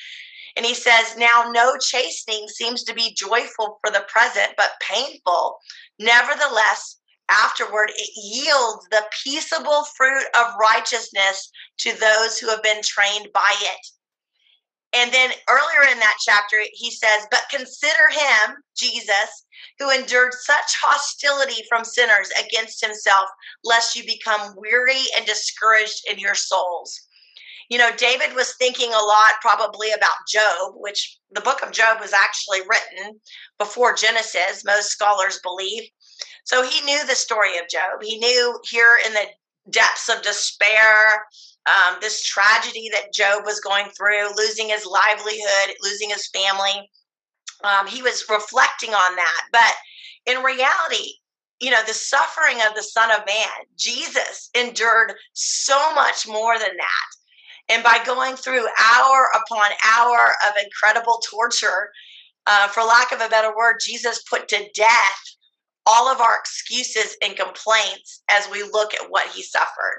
And 0.56 0.64
he 0.64 0.75
says, 0.75 1.16
Now 1.16 1.50
no 1.52 1.76
chastening 1.78 2.47
seems 2.49 2.85
to 2.85 2.94
be 2.94 3.14
joyful 3.14 3.78
for 3.85 3.90
the 3.90 4.06
present, 4.09 4.54
but 4.56 4.71
painful. 4.80 5.59
Nevertheless, 5.99 7.00
afterward 7.28 7.90
it 7.95 8.11
yields 8.16 8.87
the 8.90 9.04
peaceable 9.23 9.85
fruit 9.97 10.26
of 10.38 10.54
righteousness 10.61 11.50
to 11.78 11.93
those 11.99 12.38
who 12.38 12.49
have 12.49 12.62
been 12.62 12.83
trained 12.83 13.28
by 13.33 13.54
it. 13.61 13.87
And 14.95 15.12
then 15.12 15.31
earlier 15.49 15.90
in 15.90 15.99
that 15.99 16.19
chapter, 16.25 16.57
he 16.73 16.90
says, 16.90 17.26
But 17.31 17.43
consider 17.50 18.09
him, 18.11 18.57
Jesus, 18.76 19.45
who 19.78 19.90
endured 19.90 20.33
such 20.35 20.76
hostility 20.81 21.64
from 21.69 21.85
sinners 21.85 22.31
against 22.40 22.85
himself, 22.85 23.28
lest 23.64 23.97
you 23.97 24.04
become 24.04 24.54
weary 24.57 25.02
and 25.16 25.26
discouraged 25.26 26.02
in 26.09 26.21
your 26.21 26.37
souls. 26.37 27.09
You 27.71 27.78
know, 27.78 27.90
David 27.97 28.35
was 28.35 28.54
thinking 28.57 28.93
a 28.93 29.04
lot 29.04 29.33
probably 29.40 29.90
about 29.90 30.28
Job, 30.28 30.75
which 30.76 31.19
the 31.33 31.40
book 31.40 31.62
of 31.62 31.73
Job 31.73 31.99
was 32.00 32.12
actually 32.12 32.61
written 32.61 33.21
before 33.59 33.95
Genesis, 33.95 34.64
most 34.64 34.90
scholars 34.90 35.40
believe. 35.43 35.88
So 36.44 36.62
he 36.62 36.80
knew 36.82 37.06
the 37.06 37.14
story 37.14 37.58
of 37.58 37.68
Job. 37.68 38.02
He 38.02 38.18
knew 38.18 38.58
here 38.64 38.98
in 39.04 39.12
the 39.12 39.26
depths 39.70 40.08
of 40.08 40.22
despair, 40.22 41.26
um, 41.66 41.96
this 42.00 42.22
tragedy 42.22 42.90
that 42.92 43.14
Job 43.14 43.44
was 43.44 43.60
going 43.60 43.86
through, 43.90 44.36
losing 44.36 44.68
his 44.68 44.86
livelihood, 44.86 45.74
losing 45.82 46.10
his 46.10 46.28
family. 46.28 46.90
Um, 47.62 47.86
he 47.86 48.02
was 48.02 48.26
reflecting 48.28 48.90
on 48.90 49.16
that. 49.16 49.42
But 49.52 49.72
in 50.26 50.42
reality, 50.42 51.14
you 51.60 51.70
know, 51.70 51.82
the 51.86 51.94
suffering 51.94 52.58
of 52.68 52.74
the 52.74 52.82
Son 52.82 53.10
of 53.10 53.26
Man, 53.26 53.66
Jesus 53.78 54.50
endured 54.54 55.14
so 55.32 55.94
much 55.94 56.28
more 56.28 56.58
than 56.58 56.76
that. 56.76 57.70
And 57.70 57.82
by 57.82 58.04
going 58.04 58.36
through 58.36 58.66
hour 58.66 59.28
upon 59.34 59.70
hour 59.96 60.34
of 60.46 60.62
incredible 60.62 61.22
torture, 61.30 61.90
uh, 62.46 62.68
for 62.68 62.82
lack 62.82 63.12
of 63.12 63.22
a 63.22 63.30
better 63.30 63.56
word, 63.56 63.76
Jesus 63.80 64.22
put 64.24 64.48
to 64.48 64.68
death 64.74 65.33
all 65.86 66.08
of 66.08 66.20
our 66.20 66.38
excuses 66.38 67.16
and 67.22 67.36
complaints 67.36 68.22
as 68.30 68.48
we 68.50 68.62
look 68.64 68.94
at 68.94 69.10
what 69.10 69.28
he 69.30 69.42
suffered. 69.42 69.98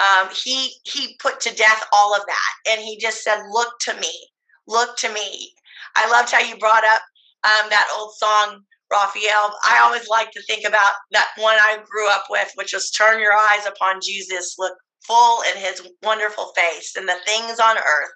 um, 0.00 0.30
he 0.44 0.74
he 0.84 1.16
put 1.22 1.40
to 1.42 1.56
death 1.56 1.84
all 1.94 2.16
of 2.16 2.22
that, 2.26 2.72
and 2.72 2.82
he 2.82 2.98
just 2.98 3.24
said, 3.24 3.44
"Look 3.50 3.80
to 3.82 3.94
me, 4.00 4.28
look 4.68 4.98
to 4.98 5.10
me." 5.14 5.54
I 5.96 6.10
loved 6.10 6.32
how 6.32 6.40
you 6.40 6.58
brought 6.58 6.84
up 6.84 7.02
um, 7.46 7.70
that 7.70 7.88
old 7.98 8.14
song, 8.18 8.64
Rafael. 8.92 9.58
I 9.66 9.80
always 9.84 10.08
like 10.10 10.32
to 10.32 10.42
think 10.44 10.68
about 10.68 10.94
that 11.12 11.30
one 11.38 11.56
I 11.56 11.78
grew 11.90 12.10
up 12.10 12.26
with, 12.30 12.52
which 12.56 12.74
was 12.74 12.92
"Turn 12.92 13.22
your 13.22 13.34
eyes 13.34 13.66
upon 13.66 14.02
Jesus, 14.02 14.56
look 14.60 14.74
full 15.08 15.42
in 15.44 15.58
His 15.62 15.82
wonderful 16.04 16.52
face, 16.56 16.96
and 16.98 17.08
the 17.08 17.16
things 17.26 17.60
on 17.60 17.78
earth 17.78 18.12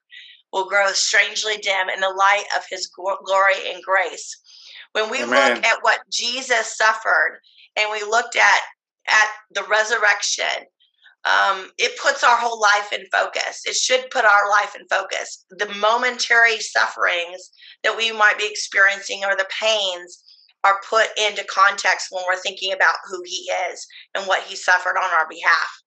will 0.53 0.69
grow 0.69 0.93
strangely 0.93 1.59
dim 1.59 1.89
in 1.91 2.01
the 2.01 2.11
light 2.11 2.47
of 2.57 2.65
His 2.71 2.89
glory 2.89 3.73
and 3.73 3.83
grace." 3.85 4.37
When 4.93 5.11
we 5.11 5.23
Amen. 5.23 5.55
look 5.55 5.65
at 5.65 5.79
what 5.83 6.01
Jesus 6.11 6.77
suffered, 6.77 7.41
and 7.77 7.91
we 7.91 8.03
looked 8.03 8.37
at 8.37 8.61
at 9.09 9.29
the 9.55 9.65
resurrection 9.65 10.67
um, 11.25 11.71
it 11.79 11.99
puts 12.01 12.23
our 12.23 12.37
whole 12.37 12.61
life 12.61 12.93
in 12.93 13.05
focus. 13.13 13.63
It 13.67 13.75
should 13.75 14.11
put 14.11 14.25
our 14.25 14.49
life 14.49 14.75
in 14.79 14.87
focus. 14.89 15.45
The 15.51 15.69
momentary 15.75 16.59
sufferings 16.61 17.51
that 17.83 17.97
we 17.97 18.13
might 18.13 18.39
be 18.39 18.47
experiencing 18.49 19.25
or 19.25 19.37
the 19.37 19.49
pains 19.61 20.23
are 20.65 20.81
put 20.89 21.07
into 21.19 21.45
context 21.45 22.09
when 22.11 22.25
we're 22.27 22.41
thinking 22.41 22.73
about 22.73 22.97
who 23.09 23.23
he 23.25 23.51
is 23.71 23.87
and 24.15 24.27
what 24.27 24.43
he 24.45 24.57
suffered 24.57 24.97
on 24.97 25.11
our 25.19 25.29
behalf. 25.29 25.83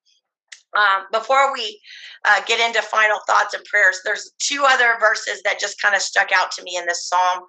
Um, 0.78 1.06
before 1.12 1.52
we 1.54 1.82
uh, 2.26 2.42
get 2.46 2.66
into 2.66 2.82
final 2.82 3.20
thoughts 3.28 3.54
and 3.54 3.64
prayers, 3.66 4.00
there's 4.06 4.32
two 4.40 4.64
other 4.66 4.96
verses 5.00 5.42
that 5.44 5.60
just 5.60 5.82
kind 5.82 5.96
of 5.96 6.02
stuck 6.02 6.30
out 6.34 6.52
to 6.52 6.64
me 6.64 6.78
in 6.78 6.86
this 6.86 7.08
psalm. 7.08 7.40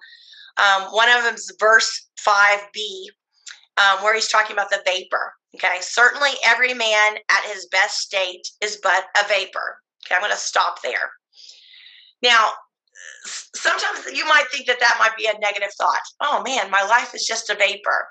Um, 0.57 0.83
one 0.91 1.09
of 1.09 1.23
them 1.23 1.35
is 1.35 1.55
verse 1.59 2.07
5b, 2.25 2.77
um, 3.77 4.03
where 4.03 4.13
he's 4.13 4.29
talking 4.29 4.53
about 4.53 4.69
the 4.69 4.81
vapor. 4.85 5.33
Okay, 5.55 5.77
certainly 5.81 6.31
every 6.45 6.73
man 6.73 7.17
at 7.29 7.51
his 7.53 7.67
best 7.67 7.99
state 7.99 8.47
is 8.61 8.79
but 8.81 9.05
a 9.19 9.27
vapor. 9.27 9.79
Okay, 10.05 10.15
I'm 10.15 10.21
going 10.21 10.31
to 10.31 10.37
stop 10.37 10.81
there. 10.81 11.11
Now, 12.21 12.51
sometimes 13.25 14.05
you 14.13 14.25
might 14.25 14.45
think 14.51 14.67
that 14.67 14.79
that 14.79 14.97
might 14.99 15.15
be 15.17 15.27
a 15.27 15.39
negative 15.39 15.73
thought. 15.77 16.01
Oh 16.21 16.41
man, 16.43 16.71
my 16.71 16.83
life 16.83 17.13
is 17.13 17.25
just 17.25 17.49
a 17.49 17.55
vapor. 17.55 18.07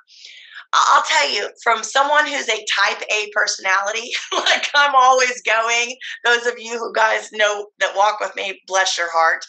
I'll 0.75 1.02
tell 1.02 1.31
you, 1.31 1.50
from 1.62 1.83
someone 1.83 2.26
who's 2.26 2.49
a 2.49 2.64
type 2.64 3.02
A 3.11 3.31
personality, 3.35 4.11
like 4.33 4.69
I'm 4.75 4.95
always 4.95 5.43
going, 5.43 5.97
those 6.25 6.47
of 6.47 6.59
you 6.59 6.79
who 6.79 6.93
guys 6.95 7.31
know 7.33 7.69
that 7.79 7.97
walk 7.97 8.21
with 8.21 8.35
me, 8.37 8.61
bless 8.67 8.97
your 8.97 9.12
heart. 9.12 9.45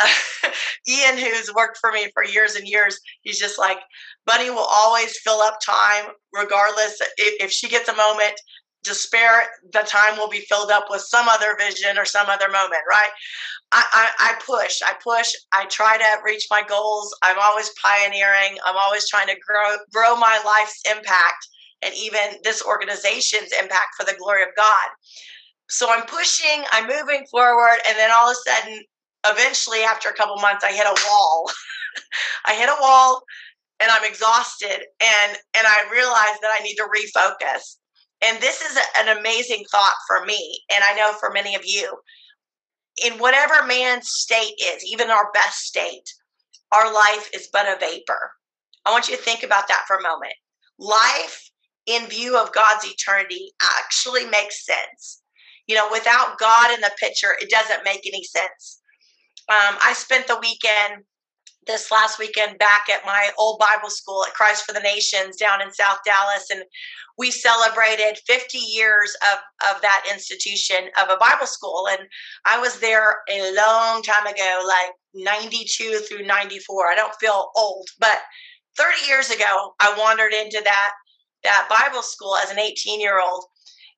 Uh, 0.00 0.50
Ian, 0.88 1.18
who's 1.18 1.52
worked 1.54 1.78
for 1.78 1.92
me 1.92 2.10
for 2.14 2.24
years 2.24 2.54
and 2.54 2.66
years, 2.66 2.98
he's 3.22 3.38
just 3.38 3.58
like, 3.58 3.78
Bunny 4.24 4.50
will 4.50 4.58
always 4.68 5.18
fill 5.18 5.40
up 5.40 5.58
time, 5.64 6.06
regardless 6.32 7.00
if, 7.18 7.44
if 7.44 7.50
she 7.50 7.68
gets 7.68 7.88
a 7.88 7.96
moment 7.96 8.40
spare, 8.94 9.44
the 9.72 9.80
time 9.80 10.16
will 10.16 10.28
be 10.28 10.40
filled 10.48 10.70
up 10.70 10.86
with 10.90 11.02
some 11.02 11.28
other 11.28 11.56
vision 11.58 11.98
or 11.98 12.04
some 12.04 12.28
other 12.28 12.48
moment, 12.48 12.82
right? 12.88 13.10
I, 13.72 13.84
I, 13.92 14.10
I, 14.30 14.40
push, 14.44 14.80
I 14.82 14.94
push, 15.02 15.32
I 15.52 15.66
try 15.66 15.98
to 15.98 16.22
reach 16.24 16.46
my 16.50 16.62
goals. 16.62 17.14
I'm 17.22 17.38
always 17.40 17.70
pioneering. 17.82 18.58
I'm 18.64 18.76
always 18.76 19.08
trying 19.08 19.26
to 19.28 19.36
grow 19.46 19.76
grow 19.92 20.16
my 20.16 20.40
life's 20.44 20.80
impact 20.90 21.48
and 21.82 21.94
even 21.94 22.40
this 22.44 22.62
organization's 22.62 23.52
impact 23.60 23.94
for 23.98 24.04
the 24.04 24.16
glory 24.18 24.42
of 24.42 24.48
God. 24.56 24.88
So 25.68 25.90
I'm 25.90 26.06
pushing, 26.06 26.64
I'm 26.70 26.86
moving 26.86 27.26
forward, 27.30 27.78
and 27.88 27.98
then 27.98 28.10
all 28.12 28.30
of 28.30 28.36
a 28.36 28.50
sudden, 28.50 28.82
eventually, 29.28 29.80
after 29.80 30.08
a 30.08 30.14
couple 30.14 30.36
months, 30.36 30.64
I 30.64 30.72
hit 30.72 30.86
a 30.86 31.08
wall. 31.08 31.50
I 32.46 32.54
hit 32.54 32.68
a 32.68 32.76
wall 32.80 33.22
and 33.80 33.90
I'm 33.90 34.04
exhausted 34.04 34.84
and 35.00 35.38
and 35.56 35.66
I 35.66 35.88
realize 35.92 36.38
that 36.40 36.56
I 36.58 36.62
need 36.62 36.76
to 36.76 36.84
refocus. 36.84 37.76
And 38.22 38.40
this 38.40 38.62
is 38.62 38.76
a, 38.76 39.00
an 39.00 39.18
amazing 39.18 39.64
thought 39.70 39.96
for 40.06 40.24
me 40.24 40.60
and 40.72 40.82
I 40.82 40.94
know 40.94 41.12
for 41.18 41.30
many 41.30 41.54
of 41.54 41.62
you. 41.64 41.96
In 43.04 43.18
whatever 43.18 43.66
man's 43.66 44.08
state 44.08 44.54
is, 44.58 44.84
even 44.84 45.10
our 45.10 45.30
best 45.32 45.58
state, 45.60 46.08
our 46.72 46.92
life 46.92 47.28
is 47.34 47.48
but 47.52 47.66
a 47.66 47.78
vapor. 47.78 48.32
I 48.84 48.90
want 48.90 49.08
you 49.08 49.16
to 49.16 49.22
think 49.22 49.42
about 49.42 49.68
that 49.68 49.84
for 49.86 49.96
a 49.96 50.02
moment. 50.02 50.34
Life 50.78 51.50
in 51.86 52.06
view 52.06 52.38
of 52.38 52.52
God's 52.52 52.86
eternity 52.86 53.52
actually 53.78 54.24
makes 54.26 54.64
sense. 54.64 55.22
You 55.66 55.74
know, 55.74 55.88
without 55.90 56.38
God 56.38 56.72
in 56.72 56.80
the 56.80 56.90
picture, 56.98 57.36
it 57.40 57.50
doesn't 57.50 57.84
make 57.84 58.06
any 58.06 58.22
sense. 58.22 58.80
Um, 59.48 59.76
I 59.82 59.92
spent 59.92 60.26
the 60.26 60.38
weekend 60.40 61.04
this 61.66 61.90
last 61.90 62.18
weekend 62.18 62.58
back 62.58 62.88
at 62.88 63.04
my 63.04 63.30
old 63.38 63.58
Bible 63.58 63.90
school 63.90 64.24
at 64.26 64.34
Christ 64.34 64.64
for 64.64 64.72
the 64.72 64.80
Nations 64.80 65.36
down 65.36 65.60
in 65.60 65.72
South 65.72 65.98
Dallas. 66.04 66.48
And 66.50 66.62
we 67.18 67.30
celebrated 67.30 68.18
50 68.26 68.58
years 68.58 69.16
of, 69.32 69.74
of 69.74 69.82
that 69.82 70.04
institution 70.12 70.88
of 71.02 71.08
a 71.08 71.16
Bible 71.18 71.46
school. 71.46 71.88
And 71.90 72.08
I 72.44 72.58
was 72.58 72.78
there 72.78 73.16
a 73.30 73.54
long 73.54 74.02
time 74.02 74.26
ago, 74.26 74.62
like 74.66 74.92
92 75.14 76.00
through 76.08 76.26
94. 76.26 76.88
I 76.88 76.94
don't 76.94 77.14
feel 77.16 77.50
old, 77.56 77.88
but 77.98 78.18
30 78.76 79.06
years 79.06 79.30
ago, 79.30 79.74
I 79.80 79.94
wandered 79.98 80.32
into 80.32 80.60
that, 80.64 80.90
that 81.44 81.68
Bible 81.68 82.02
school 82.02 82.36
as 82.36 82.50
an 82.50 82.58
18 82.58 83.00
year 83.00 83.20
old. 83.20 83.44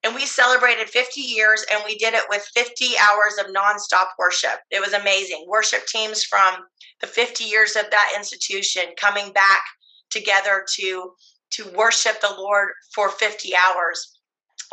And 0.05 0.15
we 0.15 0.27
celebrated 0.27 0.89
50 0.89 1.21
years 1.21 1.65
and 1.73 1.83
we 1.85 1.97
did 1.99 2.15
it 2.15 2.25
with 2.29 2.49
50 2.55 2.87
hours 3.03 3.37
of 3.39 3.53
nonstop 3.53 4.09
worship. 4.19 4.61
It 4.71 4.81
was 4.81 4.93
amazing. 4.93 5.45
Worship 5.49 5.87
teams 5.87 6.23
from 6.25 6.55
the 7.01 7.07
50 7.07 7.45
years 7.45 7.75
of 7.75 7.91
that 7.91 8.13
institution 8.17 8.85
coming 8.97 9.33
back 9.33 9.63
together 10.11 10.65
to 10.77 11.13
to 11.51 11.71
worship 11.75 12.21
the 12.21 12.35
Lord 12.37 12.69
for 12.95 13.09
50 13.09 13.53
hours. 13.57 14.19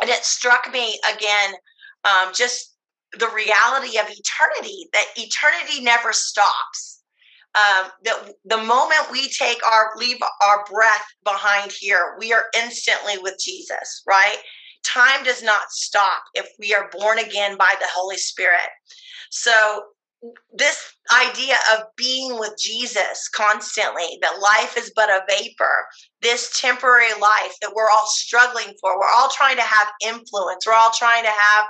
And 0.00 0.10
it 0.10 0.24
struck 0.24 0.70
me 0.72 1.00
again, 1.10 1.54
um, 2.04 2.32
just 2.34 2.76
the 3.18 3.30
reality 3.34 3.98
of 3.98 4.06
eternity, 4.10 4.88
that 4.92 5.06
eternity 5.16 5.82
never 5.82 6.12
stops. 6.12 7.02
Um, 7.54 7.90
that 8.04 8.32
the 8.44 8.58
moment 8.58 9.10
we 9.10 9.30
take 9.30 9.64
our 9.66 9.92
leave 9.96 10.18
our 10.44 10.64
breath 10.70 11.06
behind 11.24 11.72
here, 11.72 12.14
we 12.20 12.34
are 12.34 12.44
instantly 12.54 13.16
with 13.16 13.38
Jesus, 13.42 14.02
right? 14.06 14.36
Time 14.86 15.24
does 15.24 15.42
not 15.42 15.70
stop 15.70 16.22
if 16.34 16.48
we 16.58 16.74
are 16.74 16.90
born 16.96 17.18
again 17.18 17.56
by 17.56 17.74
the 17.80 17.88
Holy 17.92 18.16
Spirit. 18.16 18.70
So 19.30 19.82
this 20.52 20.94
idea 21.12 21.56
of 21.74 21.84
being 21.96 22.38
with 22.38 22.54
Jesus 22.58 23.28
constantly, 23.28 24.18
that 24.22 24.40
life 24.40 24.76
is 24.76 24.92
but 24.94 25.10
a 25.10 25.22
vapor, 25.28 25.86
this 26.22 26.58
temporary 26.58 27.12
life 27.20 27.54
that 27.60 27.72
we're 27.74 27.90
all 27.90 28.06
struggling 28.06 28.74
for, 28.80 28.98
we're 28.98 29.12
all 29.14 29.28
trying 29.28 29.56
to 29.56 29.62
have 29.62 29.88
influence, 30.02 30.66
we're 30.66 30.72
all 30.72 30.92
trying 30.92 31.24
to 31.24 31.30
have, 31.30 31.66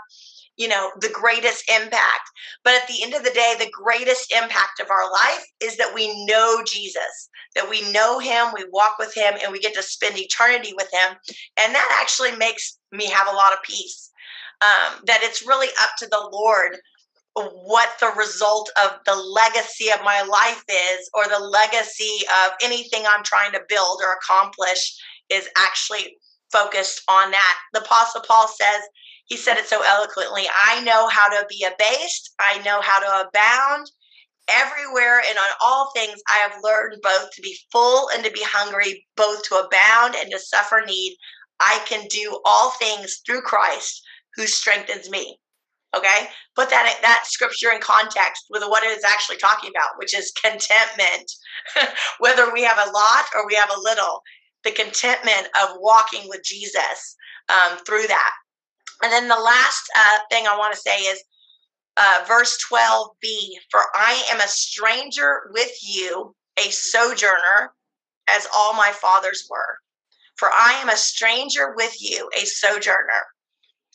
you 0.57 0.69
know, 0.69 0.91
the 1.01 1.09
greatest 1.09 1.71
impact. 1.71 2.31
But 2.65 2.75
at 2.75 2.89
the 2.89 3.03
end 3.03 3.15
of 3.15 3.25
the 3.25 3.31
day, 3.31 3.55
the 3.59 3.71
greatest 3.71 4.33
impact 4.33 4.81
of 4.81 4.91
our 4.91 5.11
life 5.11 5.45
is 5.61 5.77
that 5.77 5.95
we 5.95 6.25
know 6.27 6.63
Jesus, 6.67 7.29
that 7.55 7.69
we 7.69 7.91
know 7.93 8.19
him, 8.19 8.49
we 8.55 8.65
walk 8.73 8.97
with 8.99 9.15
him, 9.15 9.35
and 9.43 9.53
we 9.53 9.59
get 9.59 9.75
to 9.75 9.83
spend 9.83 10.19
eternity 10.19 10.73
with 10.77 10.89
him. 10.93 11.17
And 11.59 11.75
that 11.75 11.99
actually 12.01 12.37
makes 12.37 12.79
me 12.93 13.07
have 13.07 13.29
a 13.29 13.37
lot 13.37 13.53
of 13.53 13.63
peace. 13.63 14.11
Um, 14.63 15.03
that 15.07 15.21
it's 15.23 15.47
really 15.47 15.69
up 15.83 15.91
to 15.99 16.07
the 16.07 16.31
Lord 16.33 16.79
what 17.37 17.91
the 18.01 18.13
result 18.17 18.71
of 18.83 18.99
the 19.05 19.15
legacy 19.15 19.91
of 19.91 20.03
my 20.03 20.23
life 20.23 20.65
is 20.71 21.11
or 21.13 21.25
the 21.29 21.39
legacy 21.39 22.21
of 22.45 22.53
anything 22.63 23.05
I'm 23.07 23.23
trying 23.23 23.53
to 23.53 23.61
build 23.69 24.01
or 24.03 24.15
accomplish 24.15 24.97
is 25.29 25.49
actually 25.59 26.17
focused 26.51 27.03
on 27.09 27.31
that. 27.33 27.57
The 27.75 27.81
Apostle 27.81 28.23
Paul 28.27 28.49
says, 28.49 28.81
he 29.27 29.37
said 29.37 29.57
it 29.57 29.67
so 29.67 29.83
eloquently 29.83 30.45
I 30.65 30.83
know 30.83 31.09
how 31.09 31.29
to 31.29 31.47
be 31.49 31.65
abased, 31.65 32.35
I 32.39 32.59
know 32.65 32.81
how 32.81 32.99
to 33.01 33.29
abound. 33.29 33.91
Everywhere 34.49 35.21
and 35.29 35.37
on 35.37 35.49
all 35.61 35.91
things, 35.91 36.21
I 36.29 36.37
have 36.37 36.63
learned 36.63 37.03
both 37.03 37.33
to 37.33 37.43
be 37.43 37.59
full 37.73 38.09
and 38.11 38.25
to 38.25 38.31
be 38.31 38.45
hungry, 38.45 39.05
both 39.17 39.43
to 39.49 39.57
abound 39.57 40.15
and 40.15 40.31
to 40.31 40.39
suffer 40.39 40.85
need. 40.87 41.17
I 41.59 41.81
can 41.87 42.07
do 42.07 42.41
all 42.45 42.71
things 42.71 43.23
through 43.27 43.43
Christ 43.43 44.03
who 44.37 44.47
strengthens 44.47 45.11
me. 45.11 45.39
Okay, 45.97 46.29
put 46.55 46.69
that 46.71 46.99
that 47.03 47.25
scripture 47.27 47.73
in 47.73 47.81
context 47.81 48.45
with 48.51 48.63
what 48.63 48.85
it 48.85 48.97
is 48.97 49.05
actually 49.05 49.39
talking 49.39 49.71
about, 49.71 49.99
which 49.99 50.15
is 50.15 50.33
contentment. 50.33 51.33
Whether 52.19 52.53
we 52.53 52.63
have 52.63 52.79
a 52.79 52.91
lot 52.91 53.25
or 53.35 53.47
we 53.47 53.55
have 53.55 53.71
a 53.71 53.81
little, 53.81 54.21
the 54.63 54.73
contentment 54.73 55.49
of 55.61 55.77
walking 55.79 56.29
with 56.29 56.45
Jesus 56.45 57.17
um, 57.49 57.79
through 57.79 58.07
that. 58.09 58.33
And 59.03 59.13
then 59.13 59.29
the 59.29 59.35
last 59.35 59.83
uh, 59.97 60.19
thing 60.31 60.47
I 60.47 60.57
want 60.57 60.75
to 60.75 60.81
say 60.81 60.99
is 61.01 61.23
uh, 61.97 62.25
verse 62.27 62.59
12b 62.71 63.25
For 63.71 63.81
I 63.95 64.23
am 64.31 64.41
a 64.41 64.49
stranger 64.49 65.51
with 65.53 65.73
you, 65.83 66.35
a 66.59 66.71
sojourner, 66.71 67.73
as 68.29 68.47
all 68.55 68.75
my 68.75 68.93
fathers 68.93 69.47
were. 69.51 69.79
For 70.37 70.49
I 70.53 70.79
am 70.83 70.89
a 70.89 70.97
stranger 70.97 71.75
with 71.77 71.97
you, 72.01 72.29
a 72.37 72.45
sojourner. 72.45 73.27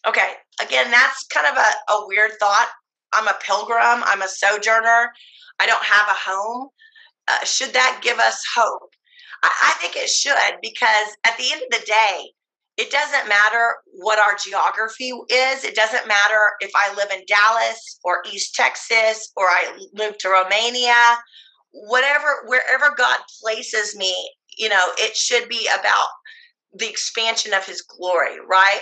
Okay, 0.07 0.33
again, 0.59 0.89
that's 0.89 1.27
kind 1.27 1.45
of 1.45 1.57
a, 1.57 1.93
a 1.93 2.07
weird 2.07 2.31
thought. 2.39 2.69
I'm 3.13 3.27
a 3.27 3.37
pilgrim, 3.45 4.03
I'm 4.05 4.21
a 4.21 4.27
sojourner, 4.27 5.11
I 5.59 5.67
don't 5.67 5.83
have 5.83 6.07
a 6.07 6.29
home. 6.29 6.69
Uh, 7.27 7.45
should 7.45 7.73
that 7.73 7.99
give 8.01 8.17
us 8.17 8.41
hope? 8.55 8.89
I, 9.43 9.49
I 9.63 9.73
think 9.79 9.95
it 9.95 10.09
should 10.09 10.57
because 10.61 11.15
at 11.23 11.37
the 11.37 11.51
end 11.51 11.61
of 11.61 11.79
the 11.79 11.85
day, 11.85 12.31
it 12.77 12.89
doesn't 12.89 13.29
matter 13.29 13.75
what 13.93 14.19
our 14.19 14.35
geography 14.43 15.11
is. 15.29 15.63
It 15.63 15.75
doesn't 15.75 16.07
matter 16.07 16.39
if 16.61 16.71
I 16.75 16.93
live 16.95 17.09
in 17.11 17.23
Dallas 17.27 17.99
or 18.03 18.23
East 18.31 18.55
Texas 18.55 19.31
or 19.35 19.45
I 19.45 19.77
move 19.93 20.17
to 20.19 20.29
Romania, 20.29 21.17
whatever, 21.71 22.43
wherever 22.47 22.95
God 22.95 23.19
places 23.41 23.95
me, 23.95 24.31
you 24.57 24.69
know, 24.69 24.87
it 24.97 25.15
should 25.15 25.49
be 25.49 25.67
about 25.67 26.07
the 26.73 26.89
expansion 26.89 27.53
of 27.53 27.65
his 27.65 27.81
glory, 27.81 28.37
right? 28.49 28.81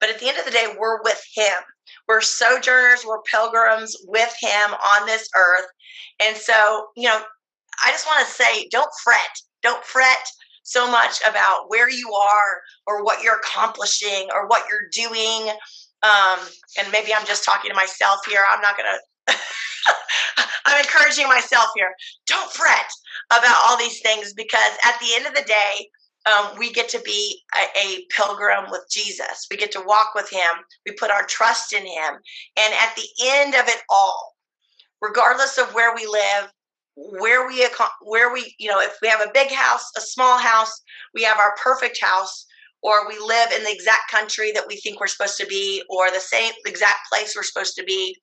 But 0.00 0.10
at 0.10 0.18
the 0.18 0.28
end 0.28 0.38
of 0.38 0.44
the 0.44 0.50
day, 0.50 0.74
we're 0.78 1.02
with 1.02 1.22
him. 1.34 1.62
We're 2.08 2.20
sojourners, 2.20 3.04
we're 3.06 3.22
pilgrims 3.22 3.96
with 4.06 4.34
him 4.40 4.70
on 4.72 5.06
this 5.06 5.28
earth. 5.36 5.66
And 6.22 6.36
so, 6.36 6.88
you 6.96 7.08
know, 7.08 7.20
I 7.84 7.90
just 7.90 8.06
want 8.06 8.26
to 8.26 8.32
say 8.32 8.68
don't 8.70 8.90
fret. 9.02 9.18
Don't 9.62 9.84
fret 9.84 10.26
so 10.70 10.88
much 10.88 11.20
about 11.28 11.64
where 11.66 11.90
you 11.90 12.12
are 12.12 12.62
or 12.86 13.02
what 13.02 13.22
you're 13.22 13.36
accomplishing 13.36 14.28
or 14.32 14.46
what 14.46 14.66
you're 14.70 14.88
doing. 14.92 15.50
Um, 16.02 16.38
and 16.78 16.90
maybe 16.92 17.12
I'm 17.12 17.26
just 17.26 17.44
talking 17.44 17.70
to 17.70 17.76
myself 17.76 18.20
here. 18.28 18.44
I'm 18.48 18.60
not 18.60 18.76
going 18.76 18.88
to, 19.28 19.34
I'm 20.66 20.78
encouraging 20.78 21.26
myself 21.26 21.70
here. 21.74 21.92
Don't 22.26 22.52
fret 22.52 22.90
about 23.30 23.56
all 23.66 23.76
these 23.76 24.00
things 24.00 24.32
because 24.32 24.72
at 24.86 24.98
the 25.00 25.08
end 25.16 25.26
of 25.26 25.34
the 25.34 25.42
day, 25.42 25.88
um, 26.26 26.56
we 26.58 26.70
get 26.70 26.88
to 26.90 27.00
be 27.00 27.40
a, 27.56 27.78
a, 27.78 28.06
pilgrim 28.14 28.70
with 28.70 28.84
Jesus. 28.90 29.46
We 29.50 29.56
get 29.56 29.72
to 29.72 29.82
walk 29.84 30.14
with 30.14 30.30
him. 30.30 30.62
We 30.86 30.92
put 30.92 31.10
our 31.10 31.24
trust 31.24 31.72
in 31.72 31.82
him. 31.82 32.14
And 32.56 32.74
at 32.74 32.94
the 32.94 33.08
end 33.24 33.54
of 33.54 33.66
it 33.66 33.80
all, 33.88 34.36
regardless 35.00 35.56
of 35.58 35.74
where 35.74 35.94
we 35.94 36.06
live, 36.06 36.52
where 36.96 37.46
we 37.46 37.66
where 38.02 38.32
we 38.32 38.54
you 38.58 38.68
know 38.68 38.80
if 38.80 38.96
we 39.00 39.08
have 39.08 39.20
a 39.20 39.30
big 39.32 39.50
house 39.50 39.84
a 39.96 40.00
small 40.00 40.38
house 40.38 40.82
we 41.14 41.22
have 41.22 41.38
our 41.38 41.54
perfect 41.62 41.98
house 42.00 42.46
or 42.82 43.08
we 43.08 43.18
live 43.18 43.52
in 43.52 43.62
the 43.62 43.72
exact 43.72 44.10
country 44.10 44.52
that 44.52 44.66
we 44.66 44.76
think 44.76 45.00
we're 45.00 45.06
supposed 45.06 45.36
to 45.36 45.46
be 45.46 45.82
or 45.88 46.10
the 46.10 46.20
same 46.20 46.52
exact 46.66 46.98
place 47.10 47.34
we're 47.36 47.42
supposed 47.42 47.74
to 47.76 47.84
be 47.84 48.16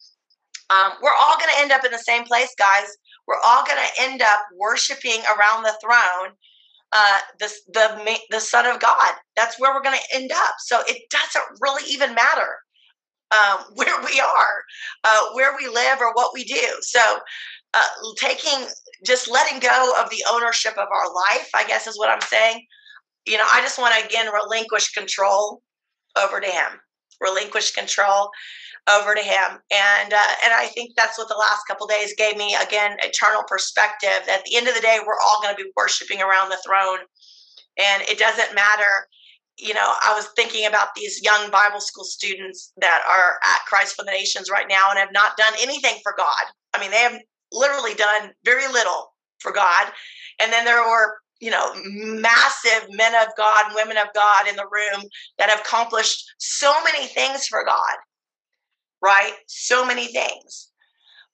um, 0.69 0.91
we're 1.01 1.15
all 1.19 1.37
going 1.37 1.53
to 1.53 1.61
end 1.61 1.71
up 1.71 1.85
in 1.85 1.91
the 1.91 1.97
same 1.97 2.23
place 2.25 2.53
guys. 2.57 2.87
We're 3.25 3.39
all 3.45 3.65
going 3.65 3.79
to 3.79 4.03
end 4.03 4.21
up 4.21 4.41
worshiping 4.55 5.21
around 5.37 5.63
the 5.63 5.77
throne 5.81 6.35
uh, 6.93 7.19
the, 7.39 7.51
the, 7.73 8.17
the 8.29 8.39
son 8.39 8.65
of 8.65 8.79
god. 8.79 9.13
That's 9.35 9.59
where 9.59 9.73
we're 9.73 9.81
going 9.81 9.97
to 9.97 10.15
end 10.15 10.31
up. 10.33 10.55
So 10.59 10.81
it 10.87 11.03
doesn't 11.09 11.59
really 11.61 11.83
even 11.91 12.15
matter 12.15 12.55
um, 13.31 13.65
where 13.75 13.99
we 14.01 14.19
are 14.19 14.63
uh, 15.03 15.23
where 15.33 15.55
we 15.57 15.67
live 15.67 15.99
or 15.99 16.13
what 16.13 16.31
we 16.33 16.43
do. 16.43 16.67
So 16.81 17.01
uh, 17.73 17.85
taking 18.17 18.67
just 19.05 19.29
letting 19.29 19.59
go 19.59 19.93
of 20.01 20.09
the 20.09 20.23
ownership 20.31 20.73
of 20.73 20.87
our 20.91 21.13
life 21.13 21.49
i 21.55 21.63
guess 21.67 21.87
is 21.87 21.97
what 21.97 22.09
i'm 22.09 22.21
saying. 22.21 22.65
You 23.25 23.37
know 23.37 23.47
i 23.53 23.61
just 23.61 23.79
want 23.79 23.93
to 23.95 24.05
again 24.05 24.31
relinquish 24.31 24.91
control 24.91 25.61
over 26.17 26.39
to 26.39 26.47
him 26.47 26.79
relinquish 27.21 27.71
control 27.71 28.29
over 28.89 29.13
to 29.13 29.21
him 29.21 29.59
and 29.71 30.13
uh, 30.13 30.33
and 30.45 30.53
i 30.53 30.67
think 30.73 30.91
that's 30.95 31.17
what 31.17 31.27
the 31.27 31.35
last 31.35 31.63
couple 31.67 31.87
days 31.87 32.13
gave 32.17 32.37
me 32.37 32.55
again 32.55 32.95
eternal 33.03 33.43
perspective 33.47 34.21
at 34.31 34.43
the 34.45 34.55
end 34.55 34.67
of 34.67 34.75
the 34.75 34.81
day 34.81 34.99
we're 35.05 35.19
all 35.19 35.41
going 35.41 35.55
to 35.55 35.63
be 35.63 35.71
worshiping 35.75 36.21
around 36.21 36.49
the 36.49 36.57
throne. 36.65 36.99
And 37.79 38.01
it 38.03 38.17
doesn't 38.17 38.55
matter 38.55 39.07
you 39.57 39.73
know 39.73 39.93
i 40.03 40.13
was 40.13 40.29
thinking 40.35 40.65
about 40.65 40.89
these 40.95 41.21
young 41.23 41.49
bible 41.51 41.79
school 41.81 42.03
students 42.03 42.71
that 42.77 43.01
are 43.07 43.39
at 43.43 43.65
christ 43.65 43.95
for 43.95 44.05
the 44.05 44.11
nations 44.11 44.49
right 44.51 44.67
now 44.69 44.89
and 44.89 44.99
have 44.99 45.11
not 45.11 45.35
done 45.37 45.53
anything 45.59 45.99
for 46.03 46.13
god. 46.17 46.45
I 46.73 46.79
mean 46.79 46.91
they 46.91 46.97
have 46.97 47.17
literally 47.51 47.93
done 47.93 48.31
very 48.43 48.67
little 48.67 49.13
for 49.39 49.51
God. 49.51 49.91
And 50.41 50.51
then 50.51 50.65
there 50.65 50.81
were, 50.81 51.17
you 51.39 51.51
know, 51.51 51.73
massive 51.85 52.87
men 52.91 53.13
of 53.15 53.27
God 53.37 53.67
and 53.67 53.75
women 53.75 53.97
of 53.97 54.07
God 54.13 54.47
in 54.47 54.55
the 54.55 54.67
room 54.71 55.03
that 55.37 55.49
have 55.49 55.59
accomplished 55.59 56.33
so 56.37 56.73
many 56.83 57.05
things 57.07 57.47
for 57.47 57.63
God, 57.63 57.95
right? 59.01 59.33
So 59.47 59.85
many 59.85 60.07
things 60.07 60.71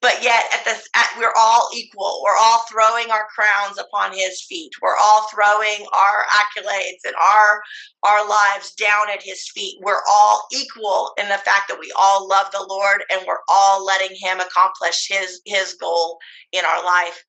but 0.04 0.22
yet 0.22 0.44
at 0.54 0.66
the 0.66 0.76
at, 1.00 1.08
we're 1.18 1.34
all 1.38 1.70
equal. 1.74 2.22
We're 2.26 2.38
all 2.38 2.66
throwing 2.70 3.10
our 3.10 3.26
crowns 3.34 3.80
upon 3.80 4.12
his 4.12 4.42
feet. 4.42 4.72
We're 4.82 4.98
all 4.98 5.30
throwing 5.34 5.88
our 5.96 6.26
accolades 6.30 7.00
and 7.06 7.16
our 7.16 7.64
our 8.04 8.28
lives 8.30 8.74
down 8.74 9.10
at 9.12 9.24
his 9.24 9.48
feet. 9.56 9.80
We're 9.82 10.04
all 10.08 10.46
equal 10.52 11.14
in 11.18 11.30
the 11.30 11.38
fact 11.38 11.70
that 11.70 11.80
we 11.80 11.92
all 11.98 12.28
love 12.28 12.48
the 12.52 12.66
lord 12.70 13.06
and 13.10 13.22
we're 13.26 13.46
all 13.48 13.86
letting 13.86 14.16
him 14.20 14.42
accomplish 14.42 15.08
his 15.10 15.40
his 15.46 15.76
goal 15.76 16.20
in 16.52 16.66
our 16.66 16.84
life. 16.84 17.24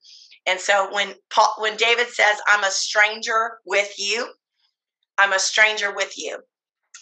And 0.47 0.59
so 0.59 0.93
when 0.93 1.15
Paul, 1.31 1.55
when 1.59 1.77
david 1.77 2.09
says 2.09 2.39
i'm 2.49 2.65
a 2.65 2.71
stranger 2.73 3.59
with 3.65 3.95
you 3.99 4.29
i'm 5.17 5.33
a 5.33 5.39
stranger 5.39 5.95
with 5.95 6.19
you. 6.19 6.39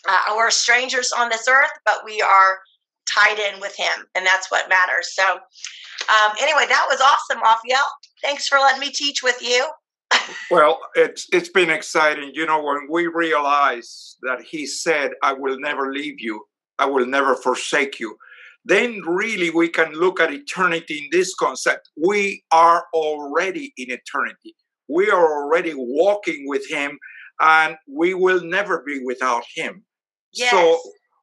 Uh, 0.06 0.34
we're 0.36 0.50
strangers 0.50 1.12
on 1.12 1.30
this 1.30 1.48
earth 1.48 1.72
but 1.86 2.04
we 2.04 2.20
are 2.20 2.58
tied 3.06 3.38
in 3.38 3.60
with 3.60 3.76
him, 3.76 4.06
and 4.14 4.26
that's 4.26 4.50
what 4.50 4.68
matters. 4.68 5.14
So, 5.14 5.24
um, 5.24 6.32
anyway, 6.40 6.64
that 6.68 6.86
was 6.88 7.00
awesome, 7.00 7.42
Rafael. 7.42 7.86
Thanks 8.22 8.48
for 8.48 8.58
letting 8.58 8.80
me 8.80 8.90
teach 8.90 9.22
with 9.22 9.40
you. 9.40 9.66
well, 10.50 10.78
it's 10.94 11.26
it's 11.32 11.48
been 11.48 11.70
exciting. 11.70 12.32
You 12.34 12.46
know, 12.46 12.62
when 12.62 12.86
we 12.90 13.06
realize 13.06 14.16
that 14.22 14.42
he 14.42 14.66
said, 14.66 15.12
"I 15.22 15.32
will 15.32 15.58
never 15.58 15.92
leave 15.92 16.20
you. 16.20 16.44
I 16.78 16.86
will 16.86 17.06
never 17.06 17.34
forsake 17.34 17.98
you." 17.98 18.16
Then 18.64 19.00
really 19.06 19.50
we 19.50 19.68
can 19.68 19.92
look 19.92 20.20
at 20.20 20.32
eternity 20.32 20.98
in 20.98 21.08
this 21.10 21.34
concept. 21.34 21.90
We 21.96 22.44
are 22.52 22.84
already 22.94 23.72
in 23.76 23.90
eternity. 23.90 24.54
We 24.88 25.10
are 25.10 25.42
already 25.42 25.74
walking 25.74 26.46
with 26.46 26.68
him 26.68 26.98
and 27.40 27.76
we 27.88 28.14
will 28.14 28.42
never 28.42 28.82
be 28.86 29.00
without 29.04 29.42
him. 29.54 29.84
Yes. 30.32 30.50
So 30.50 30.78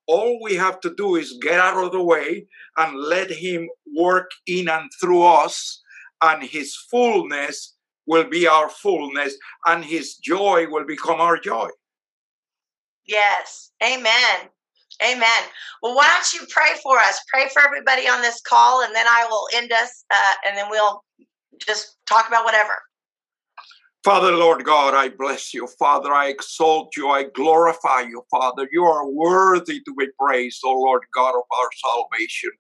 all 0.10 0.40
we 0.42 0.56
have 0.56 0.80
to 0.80 0.94
do 0.96 1.16
is 1.18 1.38
get 1.40 1.60
out 1.60 1.78
of 1.78 1.92
the 1.92 2.04
way 2.04 2.48
and 2.78 2.98
let 2.98 3.30
him 3.30 3.70
work 3.96 4.32
in 4.48 4.68
and 4.68 4.90
through 5.00 5.22
us 5.24 5.82
and 6.24 6.42
his 6.42 6.76
fullness 6.90 7.76
will 8.08 8.28
be 8.28 8.48
our 8.48 8.70
fullness 8.70 9.36
and 9.68 9.86
his 9.86 10.16
joy 10.16 10.66
will 10.68 10.84
become 10.84 11.22
our 11.22 11.38
joy. 11.38 11.70
Yes. 13.06 13.72
Amen. 13.84 14.50
Amen. 15.04 15.44
Well 15.84 15.96
why 15.96 16.08
don't 16.08 16.34
you 16.34 16.48
pray 16.50 16.72
for 16.82 16.98
us? 16.98 17.22
Pray 17.32 17.48
for 17.54 17.62
everybody 17.62 18.10
on 18.10 18.22
this 18.24 18.42
call 18.42 18.84
and 18.84 18.96
then 18.96 19.06
i 19.08 19.28
will 19.30 19.48
end 19.54 19.72
us 19.72 20.06
uh, 20.12 20.34
and 20.48 20.58
then 20.58 20.66
we'll 20.72 21.04
just 21.60 21.98
talk 22.08 22.28
about 22.28 22.46
whatever 22.46 22.74
Father, 24.04 24.32
Lord 24.32 24.64
God, 24.64 24.94
I 24.94 25.10
bless 25.10 25.54
you. 25.54 25.68
Father, 25.78 26.14
I 26.14 26.30
exalt 26.30 26.96
you. 26.96 27.10
I 27.10 27.24
glorify 27.24 28.02
you, 28.02 28.24
Father. 28.32 28.68
You 28.72 28.86
are 28.86 29.10
worthy 29.10 29.82
to 29.82 29.96
be 29.98 30.08
praised, 30.18 30.62
O 30.64 30.72
Lord 30.72 31.04
God 31.14 31.36
of 31.36 31.44
our 31.60 31.70
salvation. 31.86 32.52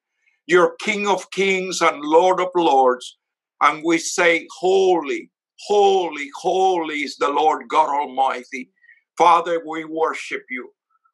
You're 0.47 0.75
King 0.81 1.07
of 1.07 1.31
kings 1.31 1.79
and 1.79 2.01
Lord 2.01 2.41
of 2.41 2.49
lords. 2.55 3.17
And 3.61 3.83
we 3.85 3.99
say, 3.99 4.47
Holy, 4.59 5.31
holy, 5.67 6.29
holy 6.35 7.03
is 7.03 7.15
the 7.15 7.29
Lord 7.29 7.69
God 7.69 7.87
Almighty. 7.87 8.69
Father, 9.17 9.61
we 9.65 9.85
worship 9.85 10.43
you. 10.49 10.71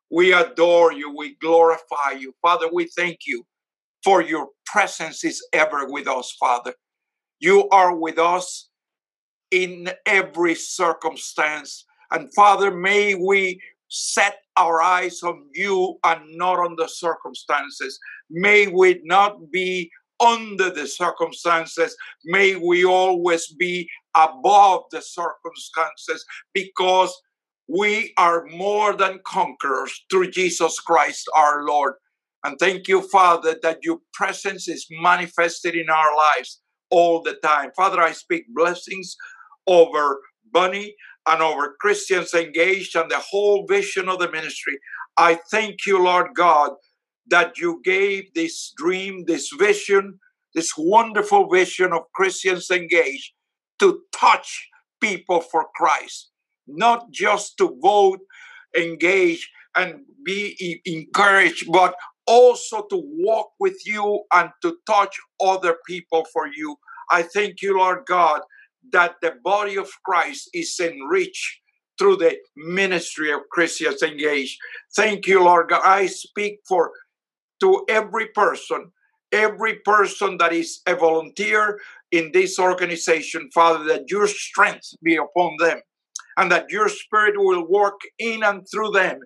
We 0.10 0.34
adore 0.34 0.92
you. 0.92 1.16
We 1.16 1.36
glorify 1.36 2.14
you. 2.18 2.34
Father, 2.42 2.68
we 2.74 2.90
thank 2.98 3.20
you 3.28 3.46
for 4.04 4.24
your 4.24 4.48
presence 4.66 5.24
is 5.24 5.46
ever 5.54 5.86
with 5.88 6.08
us, 6.08 6.36
Father. 6.40 6.74
You 7.40 7.70
are 7.70 7.96
with 7.96 8.18
us 8.18 8.70
in 9.56 9.90
every 10.06 10.54
circumstance. 10.54 11.86
And 12.12 12.34
Father, 12.36 12.72
may 12.72 13.16
we 13.16 13.62
set 13.88 14.40
our 14.58 14.82
eyes 14.82 15.24
on 15.24 15.48
you 15.54 15.98
and 16.04 16.22
not 16.36 16.60
on 16.60 16.76
the 16.78 16.88
circumstances. 16.88 17.98
May 18.30 18.68
we 18.68 19.02
not 19.06 19.52
be 19.52 19.90
under 20.20 20.70
the 20.70 20.88
circumstances. 20.88 21.96
May 22.26 22.56
we 22.56 22.84
always 22.84 23.48
be 23.54 23.90
above 24.16 24.84
the 24.92 25.02
circumstances 25.02 26.26
because 26.54 27.14
we 27.68 28.14
are 28.18 28.46
more 28.48 28.94
than 28.94 29.20
conquerors 29.26 29.94
through 30.10 30.32
Jesus 30.32 30.80
Christ 30.80 31.26
our 31.36 31.66
Lord. 31.66 31.94
And 32.44 32.60
thank 32.60 32.88
you, 32.88 33.02
Father, 33.02 33.56
that 33.64 33.80
your 33.84 34.00
presence 34.14 34.68
is 34.68 34.86
manifested 34.92 35.76
in 35.76 35.90
our 35.90 36.16
lives 36.16 36.62
all 36.92 37.22
the 37.22 37.36
time. 37.44 37.72
Father, 37.76 38.02
I 38.02 38.12
speak 38.12 38.44
blessings 38.54 39.16
over 39.68 40.20
Bunny 40.52 40.96
and 41.28 41.42
over 41.42 41.76
Christians 41.80 42.34
engaged 42.34 42.96
and 42.96 43.10
the 43.10 43.20
whole 43.20 43.66
vision 43.68 44.10
of 44.10 44.20
the 44.20 44.32
ministry. 44.32 44.78
I 45.18 45.40
thank 45.52 45.86
you, 45.86 46.04
Lord 46.04 46.28
God, 46.36 46.72
that 47.28 47.58
you 47.58 47.82
gave 47.84 48.34
this 48.34 48.74
dream, 48.78 49.26
this 49.26 49.50
vision, 49.58 50.20
this 50.54 50.74
wonderful 50.78 51.50
vision 51.50 51.94
of 51.94 52.04
Christians 52.14 52.70
engaged 52.70 53.34
to 53.80 54.02
touch 54.18 54.70
people 55.02 55.42
for 55.42 55.66
Christ, 55.76 56.30
not 56.68 57.12
just 57.12 57.58
to 57.58 57.78
vote, 57.82 58.20
engage, 58.78 59.50
and 59.76 60.02
be 60.24 60.82
encouraged, 60.86 61.72
but 61.72 61.96
also 62.28 62.86
to 62.90 63.02
walk 63.20 63.52
with 63.60 63.78
you 63.86 64.24
and 64.34 64.50
to 64.62 64.78
touch 64.88 65.16
other 65.42 65.78
people 65.88 66.26
for 66.32 66.48
you. 66.48 66.76
I 67.12 67.24
thank 67.24 67.62
you, 67.62 67.78
Lord 67.78 68.06
God, 68.08 68.42
that 68.92 69.16
the 69.22 69.36
body 69.44 69.78
of 69.78 69.90
Christ 70.04 70.50
is 70.54 70.80
enriched 70.80 71.62
through 71.98 72.18
the 72.18 72.38
ministry 72.56 73.32
of 73.32 73.42
Christians 73.52 74.04
Engaged. 74.04 74.58
Thank 74.96 75.28
you, 75.28 75.44
Lord 75.44 75.70
God. 75.70 75.82
I 75.84 76.08
speak 76.08 76.60
for 76.68 76.92
to 77.62 77.86
every 77.90 78.28
person, 78.28 78.92
every 79.32 79.76
person 79.86 80.38
that 80.38 80.54
is 80.54 80.82
a 80.88 80.96
volunteer 80.96 81.80
in 82.12 82.32
this 82.34 82.60
organization, 82.60 83.50
Father, 83.54 83.86
that 83.86 84.10
your 84.10 84.28
strength 84.28 84.94
be 85.02 85.16
upon 85.16 85.56
them 85.60 85.80
and 86.38 86.52
that 86.52 86.70
your 86.70 86.90
spirit 86.90 87.36
will 87.38 87.68
work 87.68 88.00
in 88.20 88.44
and 88.44 88.68
through 88.70 88.92
them 88.92 89.20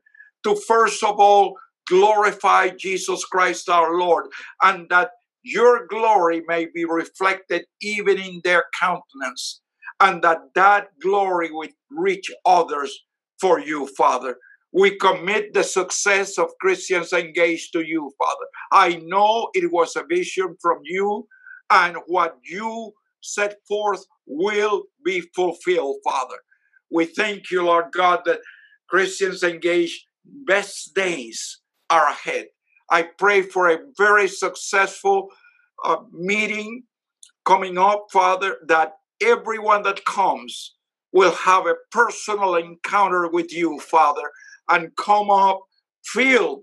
to 0.44 0.56
first 0.56 1.04
of 1.04 1.20
all 1.20 1.56
glorify 1.88 2.70
Jesus 2.70 3.26
Christ 3.26 3.68
our 3.68 3.98
Lord 3.98 4.28
and 4.64 4.88
that 4.90 5.10
your 5.44 5.88
glory 5.88 6.44
may 6.48 6.68
be 6.74 6.86
reflected 6.86 7.66
even 7.82 8.18
in 8.18 8.42
their 8.44 8.66
countenance 8.80 9.62
and 10.00 10.22
that 10.24 10.40
that 10.56 10.88
glory 11.02 11.52
will 11.52 11.70
reach 11.92 12.32
others 12.46 12.98
for 13.40 13.60
you 13.60 13.88
father. 13.98 14.36
We 14.72 14.98
commit 14.98 15.54
the 15.54 15.64
success 15.64 16.38
of 16.38 16.50
christians 16.62 17.14
engaged 17.14 17.74
to 17.74 17.82
you 17.82 18.12
father. 18.18 18.46
I 18.72 19.02
know 19.04 19.50
it 19.54 19.72
was 19.72 19.96
a 19.96 20.04
vision 20.08 20.56
from 20.62 20.80
you 20.84 21.28
and 21.70 21.98
what 22.08 22.38
you 22.44 22.92
set 23.22 23.56
forth 23.68 24.06
will 24.26 24.84
be 25.04 25.22
fulfilled 25.36 25.98
father. 26.04 26.38
We 26.92 27.06
thank 27.06 27.52
you 27.52 27.64
lord 27.64 27.86
god 27.94 28.22
that 28.26 28.42
christians 28.90 29.44
engaged 29.44 30.06
best 30.26 30.94
days 30.94 31.60
are 31.90 32.08
ahead 32.08 32.48
I 32.92 33.04
pray 33.04 33.42
for 33.42 33.70
a 33.70 33.80
very 33.98 34.28
successful 34.28 35.30
uh, 35.86 35.98
meeting 36.12 36.84
coming 37.46 37.78
up, 37.78 38.08
Father, 38.12 38.58
that 38.68 38.94
everyone 39.22 39.84
that 39.84 40.06
comes 40.06 40.76
will 41.12 41.32
have 41.32 41.66
a 41.66 41.76
personal 41.92 42.56
encounter 42.56 43.30
with 43.30 43.54
you, 43.54 43.80
Father, 43.80 44.32
and 44.70 44.96
come 44.96 45.30
up 45.30 45.62
filled 46.04 46.62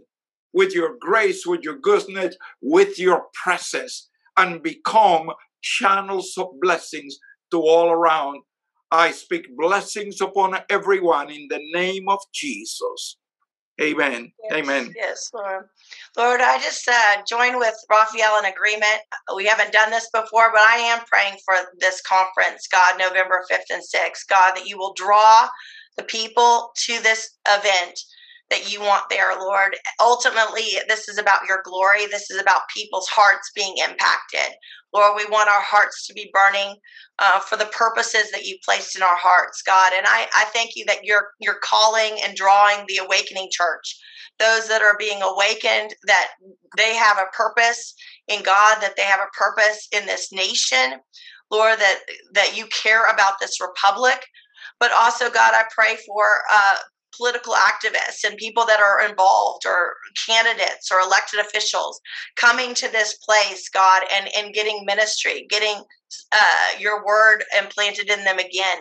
with 0.53 0.75
your 0.75 0.97
grace, 1.01 1.47
with 1.47 1.63
your 1.63 1.79
goodness, 1.79 2.37
with 2.63 2.99
your 2.99 3.25
presence, 3.45 4.09
and 4.37 4.63
become 4.63 5.31
channels 5.63 6.35
of 6.39 6.49
blessings 6.61 7.19
to 7.51 7.59
all 7.59 7.91
around. 7.91 8.43
I 8.91 9.11
speak 9.11 9.47
blessings 9.57 10.21
upon 10.21 10.57
everyone 10.71 11.31
in 11.31 11.49
the 11.51 11.61
name 11.75 12.09
of 12.09 12.21
Jesus. 12.33 13.19
Amen. 13.81 14.33
Yes, 14.43 14.53
Amen. 14.53 14.95
Yes, 14.97 15.31
Lord. 15.35 15.69
Lord, 16.17 16.41
I 16.41 16.59
just 16.59 16.89
uh, 16.89 17.23
join 17.29 17.59
with 17.59 17.75
Rafael 17.91 18.39
in 18.39 18.47
agreement. 18.47 19.01
We 19.35 19.47
haven't 19.47 19.73
done 19.73 19.91
this 19.91 20.09
before, 20.11 20.51
but 20.53 20.63
I 20.63 20.77
am 20.77 21.05
praying 21.07 21.37
for 21.45 21.57
this 21.79 22.01
conference, 22.03 22.69
God, 22.69 22.99
November 22.99 23.45
5th 23.51 23.71
and 23.71 23.83
6th. 23.83 24.27
God, 24.29 24.55
that 24.55 24.67
you 24.67 24.79
will 24.79 24.95
draw 24.95 25.49
the 25.97 26.05
people 26.05 26.73
to 26.87 27.03
this 27.03 27.37
event 27.49 27.99
that 28.51 28.73
you 28.73 28.81
want 28.81 29.05
there, 29.11 29.39
Lord. 29.39 29.77
Ultimately, 30.01 30.79
this 30.89 31.09
is 31.09 31.19
about 31.19 31.47
your 31.49 31.63
glory. 31.65 32.07
This 32.07 32.31
is 32.31 32.41
about 32.41 32.63
people's 32.75 33.09
hearts 33.09 33.51
being 33.55 33.75
impacted. 33.79 34.55
Lord, 34.97 35.13
we 35.15 35.27
want 35.27 35.51
our 35.51 35.61
hearts 35.61 36.07
to 36.07 36.15
be 36.15 36.31
burning 36.33 36.75
uh, 37.19 37.39
for 37.39 37.57
the 37.57 37.67
purposes 37.67 38.31
that 38.33 38.47
you 38.47 38.57
placed 38.65 38.97
in 38.97 39.03
our 39.03 39.17
hearts, 39.17 39.61
God. 39.61 39.93
And 39.95 40.07
I, 40.07 40.27
I 40.35 40.47
thank 40.55 40.71
you 40.75 40.85
that 40.87 41.05
you're 41.05 41.29
you're 41.39 41.61
calling 41.63 42.19
and 42.25 42.35
drawing 42.35 42.87
the 42.89 43.05
awakening 43.05 43.51
church, 43.53 44.01
those 44.39 44.69
that 44.69 44.81
are 44.81 44.97
being 44.99 45.21
awakened, 45.21 45.95
that 46.07 46.29
they 46.79 46.95
have 46.95 47.19
a 47.19 47.31
purpose 47.37 47.95
in 48.29 48.43
God, 48.43 48.81
that 48.81 48.95
they 48.97 49.03
have 49.03 49.21
a 49.21 49.37
purpose 49.37 49.87
in 49.93 50.07
this 50.07 50.33
nation, 50.33 50.99
Lord, 51.51 51.79
that 51.79 51.99
that 52.33 52.57
you 52.57 52.67
care 52.69 53.05
about 53.05 53.35
this 53.39 53.61
republic. 53.61 54.25
But 54.81 54.93
also, 54.93 55.31
God, 55.31 55.53
I 55.55 55.65
pray 55.75 55.97
for 56.07 56.25
uh, 56.51 56.77
political 57.17 57.55
activists 57.55 58.25
and 58.25 58.37
people 58.37 58.65
that 58.67 58.81
are 58.81 59.09
involved 59.09 59.65
or 59.67 59.95
candidates 60.27 60.91
or 60.93 61.01
elected 61.01 61.41
officials 61.41 62.01
coming 62.37 62.75
to 62.75 62.91
this 62.91 63.15
place 63.19 63.69
god 63.69 64.03
and 64.13 64.29
and 64.37 64.55
getting 64.55 64.85
ministry 64.85 65.47
getting 65.49 65.83
uh, 66.33 66.79
your 66.79 67.05
word 67.05 67.45
implanted 67.59 68.11
in 68.11 68.25
them 68.25 68.39
again. 68.39 68.79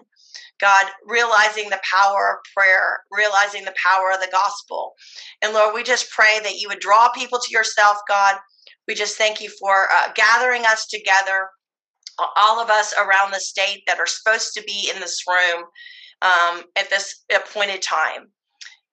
God 0.60 0.86
realizing 1.06 1.70
the 1.70 1.82
power 1.92 2.34
of 2.34 2.54
prayer 2.54 3.04
realizing 3.12 3.66
the 3.66 3.76
power 3.84 4.12
of 4.14 4.22
the 4.22 4.30
gospel. 4.32 4.94
And 5.42 5.54
lord 5.54 5.74
we 5.74 5.84
just 5.84 6.12
pray 6.12 6.40
that 6.44 6.60
you 6.60 6.70
would 6.70 6.80
draw 6.80 7.10
people 7.10 7.40
to 7.40 7.52
yourself 7.52 7.98
god. 8.08 8.36
We 8.88 8.94
just 8.94 9.18
thank 9.18 9.42
you 9.42 9.50
for 9.60 9.88
uh, 9.92 10.12
gathering 10.16 10.64
us 10.66 10.88
together 10.88 11.50
all 12.38 12.62
of 12.62 12.70
us 12.70 12.94
around 12.98 13.34
the 13.34 13.40
state 13.40 13.84
that 13.88 14.00
are 14.00 14.06
supposed 14.06 14.54
to 14.54 14.64
be 14.64 14.90
in 14.94 15.02
this 15.02 15.22
room 15.28 15.66
um, 16.22 16.64
at 16.76 16.90
this 16.90 17.24
appointed 17.34 17.82
time 17.82 18.28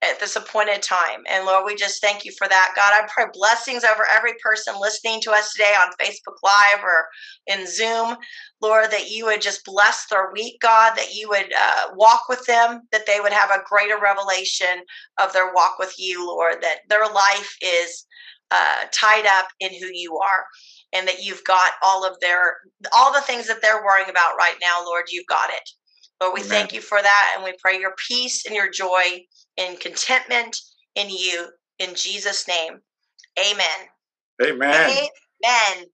at 0.03 0.19
this 0.19 0.37
appointed 0.37 0.83
time. 0.83 1.23
And 1.31 1.45
Lord, 1.47 1.65
we 1.65 1.75
just 1.77 2.01
thank 2.01 2.25
you 2.25 2.33
for 2.37 2.49
that. 2.49 2.73
God, 2.75 2.93
I 2.93 3.07
pray 3.13 3.27
blessings 3.33 3.85
over 3.85 4.05
every 4.13 4.33
person 4.43 4.75
listening 4.81 5.21
to 5.23 5.31
us 5.31 5.53
today 5.53 5.75
on 5.81 5.93
Facebook 6.01 6.37
Live 6.43 6.83
or 6.83 7.07
in 7.47 7.67
Zoom. 7.67 8.17
Lord, 8.61 8.91
that 8.91 9.11
you 9.11 9.27
would 9.27 9.41
just 9.41 9.65
bless 9.65 10.07
their 10.09 10.33
week, 10.33 10.57
God, 10.61 10.95
that 10.97 11.15
you 11.15 11.29
would 11.29 11.53
uh, 11.57 11.91
walk 11.95 12.23
with 12.29 12.45
them, 12.47 12.83
that 12.91 13.07
they 13.07 13.21
would 13.21 13.33
have 13.33 13.51
a 13.51 13.63
greater 13.69 13.99
revelation 14.01 14.83
of 15.21 15.33
their 15.33 15.53
walk 15.53 15.79
with 15.79 15.95
you, 15.99 16.27
Lord, 16.27 16.57
that 16.63 16.81
their 16.89 17.07
life 17.07 17.57
is 17.63 18.05
uh, 18.51 18.85
tied 18.93 19.27
up 19.27 19.47
in 19.61 19.71
who 19.71 19.89
you 19.93 20.19
are 20.19 20.45
and 20.93 21.09
that 21.09 21.25
you've 21.25 21.45
got 21.45 21.73
all 21.83 22.05
of 22.05 22.19
their 22.21 22.57
all 22.95 23.13
the 23.13 23.21
things 23.23 23.47
that 23.47 23.63
they're 23.63 23.83
worrying 23.83 24.11
about 24.11 24.37
right 24.37 24.57
now 24.61 24.85
lord 24.85 25.05
you've 25.11 25.27
got 25.27 25.49
it 25.49 25.71
Lord, 26.23 26.35
we 26.35 26.41
Amen. 26.43 26.51
thank 26.51 26.73
you 26.73 26.81
for 26.81 27.03
that 27.03 27.33
and 27.35 27.43
we 27.43 27.53
pray 27.61 27.81
your 27.81 27.95
peace 28.07 28.47
and 28.47 28.55
your 28.55 28.71
joy 28.71 29.25
and 29.59 29.81
contentment 29.81 30.57
in 30.95 31.11
you. 31.11 31.49
In 31.81 31.97
Jesus' 31.97 32.47
name, 32.47 32.79
amen. 33.41 33.67
Amen. 34.41 34.71
Amen. 34.71 35.87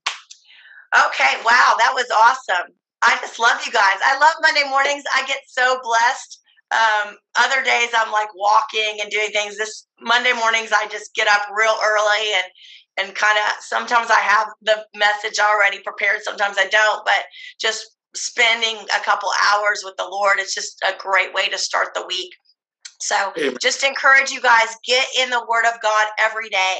Okay, 1.06 1.34
wow, 1.46 1.76
that 1.78 1.92
was 1.94 2.10
awesome. 2.14 2.74
I 3.00 3.16
just 3.22 3.38
love 3.38 3.64
you 3.64 3.72
guys. 3.72 3.98
I 4.04 4.18
love 4.18 4.34
Monday 4.42 4.68
mornings. 4.68 5.04
I 5.14 5.24
get 5.26 5.38
so 5.46 5.80
blessed. 5.82 6.40
Um, 6.72 7.16
other 7.38 7.64
days 7.64 7.88
I'm 7.96 8.12
like 8.12 8.28
walking 8.34 8.98
and 9.00 9.10
doing 9.10 9.30
things. 9.30 9.56
This 9.56 9.86
Monday 9.98 10.34
mornings 10.34 10.72
I 10.74 10.88
just 10.88 11.14
get 11.14 11.26
up 11.26 11.42
real 11.56 11.76
early 11.82 12.32
and 12.36 12.52
and 12.98 13.14
kind 13.16 13.38
of 13.38 13.62
sometimes 13.62 14.10
I 14.10 14.18
have 14.18 14.48
the 14.60 14.84
message 14.94 15.38
already 15.38 15.78
prepared, 15.78 16.20
sometimes 16.22 16.56
I 16.58 16.66
don't, 16.66 17.04
but 17.04 17.22
just 17.58 17.96
spending 18.14 18.76
a 18.76 19.04
couple 19.04 19.30
hours 19.52 19.82
with 19.84 19.96
the 19.96 20.08
Lord, 20.08 20.38
it's 20.38 20.54
just 20.54 20.82
a 20.82 20.96
great 20.98 21.34
way 21.34 21.48
to 21.48 21.58
start 21.58 21.88
the 21.94 22.06
week. 22.06 22.34
So 23.00 23.32
Amen. 23.38 23.56
just 23.62 23.84
encourage 23.84 24.30
you 24.30 24.40
guys, 24.40 24.76
get 24.84 25.06
in 25.20 25.30
the 25.30 25.44
Word 25.48 25.64
of 25.66 25.80
God 25.80 26.06
every 26.18 26.48
day. 26.48 26.78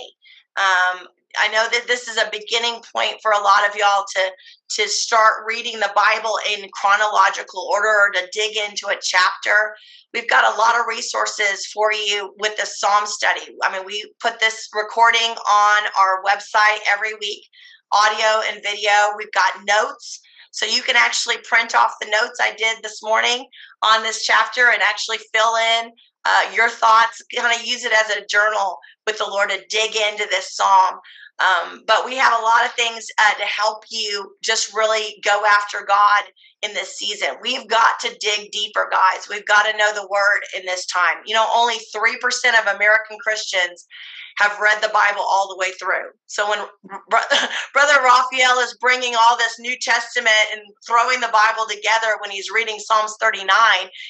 Um, 0.57 1.07
I 1.39 1.49
know 1.49 1.67
that 1.71 1.87
this 1.87 2.09
is 2.09 2.17
a 2.17 2.31
beginning 2.33 2.81
point 2.95 3.19
for 3.23 3.33
a 3.33 3.41
lot 3.41 3.69
of 3.69 3.77
y'all 3.77 4.05
to 4.17 4.33
to 4.71 4.89
start 4.89 5.45
reading 5.47 5.79
the 5.79 5.93
Bible 5.95 6.39
in 6.51 6.69
chronological 6.73 7.69
order 7.71 7.89
or 7.89 8.11
to 8.11 8.29
dig 8.33 8.57
into 8.57 8.89
a 8.89 8.99
chapter. 9.01 9.77
We've 10.13 10.29
got 10.29 10.53
a 10.53 10.59
lot 10.59 10.79
of 10.79 10.87
resources 10.87 11.67
for 11.67 11.93
you 11.93 12.35
with 12.39 12.57
the 12.57 12.67
Psalm 12.67 13.07
study. 13.07 13.55
I 13.63 13.73
mean, 13.73 13.87
we 13.87 14.11
put 14.21 14.41
this 14.41 14.69
recording 14.75 15.21
on 15.21 15.83
our 15.99 16.23
website 16.25 16.79
every 16.91 17.15
week, 17.21 17.45
audio 17.93 18.43
and 18.51 18.63
video. 18.63 18.91
We've 19.17 19.33
got 19.33 19.65
notes 19.67 20.21
so 20.59 20.67
you 20.67 20.83
can 20.83 20.97
actually 20.97 21.37
print 21.45 21.77
off 21.77 21.93
the 22.01 22.11
notes 22.11 22.41
I 22.43 22.53
did 22.53 22.79
this 22.83 23.01
morning 23.01 23.47
on 23.85 24.03
this 24.03 24.27
chapter 24.27 24.71
and 24.73 24.83
actually 24.83 25.19
fill 25.33 25.55
in 25.55 25.93
uh, 26.25 26.51
your 26.53 26.69
thoughts, 26.69 27.23
kind 27.33 27.55
of 27.55 27.65
use 27.65 27.85
it 27.85 27.93
as 27.93 28.17
a 28.17 28.27
journal 28.27 28.77
with 29.07 29.19
the 29.19 29.25
Lord 29.25 29.51
to 29.51 29.65
dig 29.71 29.95
into 29.95 30.27
this 30.29 30.57
psalm. 30.57 30.97
Um, 31.39 31.83
but 31.87 32.05
we 32.05 32.17
have 32.17 32.39
a 32.39 32.43
lot 32.43 32.65
of 32.65 32.73
things 32.73 33.07
uh, 33.19 33.35
to 33.35 33.45
help 33.45 33.85
you 33.91 34.35
just 34.43 34.75
really 34.75 35.17
go 35.25 35.45
after 35.47 35.85
God 35.87 36.25
in 36.63 36.75
this 36.75 36.97
season. 36.99 37.29
We've 37.41 37.69
got 37.69 38.01
to 38.01 38.17
dig 38.21 38.51
deeper, 38.51 38.91
guys. 38.91 39.29
We've 39.29 39.47
got 39.47 39.71
to 39.71 39.77
know 39.77 39.93
the 39.95 40.09
word 40.11 40.41
in 40.57 40.67
this 40.67 40.87
time. 40.87 41.19
You 41.27 41.35
know, 41.35 41.47
only 41.55 41.77
3% 41.95 42.17
of 42.59 42.75
American 42.75 43.19
Christians 43.23 43.87
have 44.39 44.59
read 44.61 44.81
the 44.83 44.89
Bible 44.89 45.21
all 45.21 45.49
the 45.49 45.59
way 45.59 45.73
through. 45.73 46.11
So 46.27 46.49
when 46.49 46.59
Brother 47.11 48.03
Rafael 48.03 48.59
is 48.61 48.77
bringing 48.81 49.15
all 49.15 49.37
this 49.37 49.59
New 49.59 49.77
Testament 49.81 50.35
and 50.53 50.63
throwing 50.87 51.21
the 51.21 51.33
Bible 51.33 51.67
together 51.69 52.17
when 52.21 52.31
he's 52.31 52.51
reading 52.51 52.79
Psalms 52.79 53.15
39, 53.21 53.47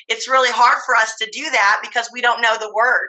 it's 0.09 0.29
really 0.29 0.51
hard 0.51 0.79
for 0.87 0.95
us 0.95 1.15
to 1.21 1.31
do 1.33 1.51
that 1.51 1.81
because 1.83 2.09
we 2.13 2.21
don't 2.21 2.43
know 2.43 2.57
the 2.59 2.73
word. 2.75 3.09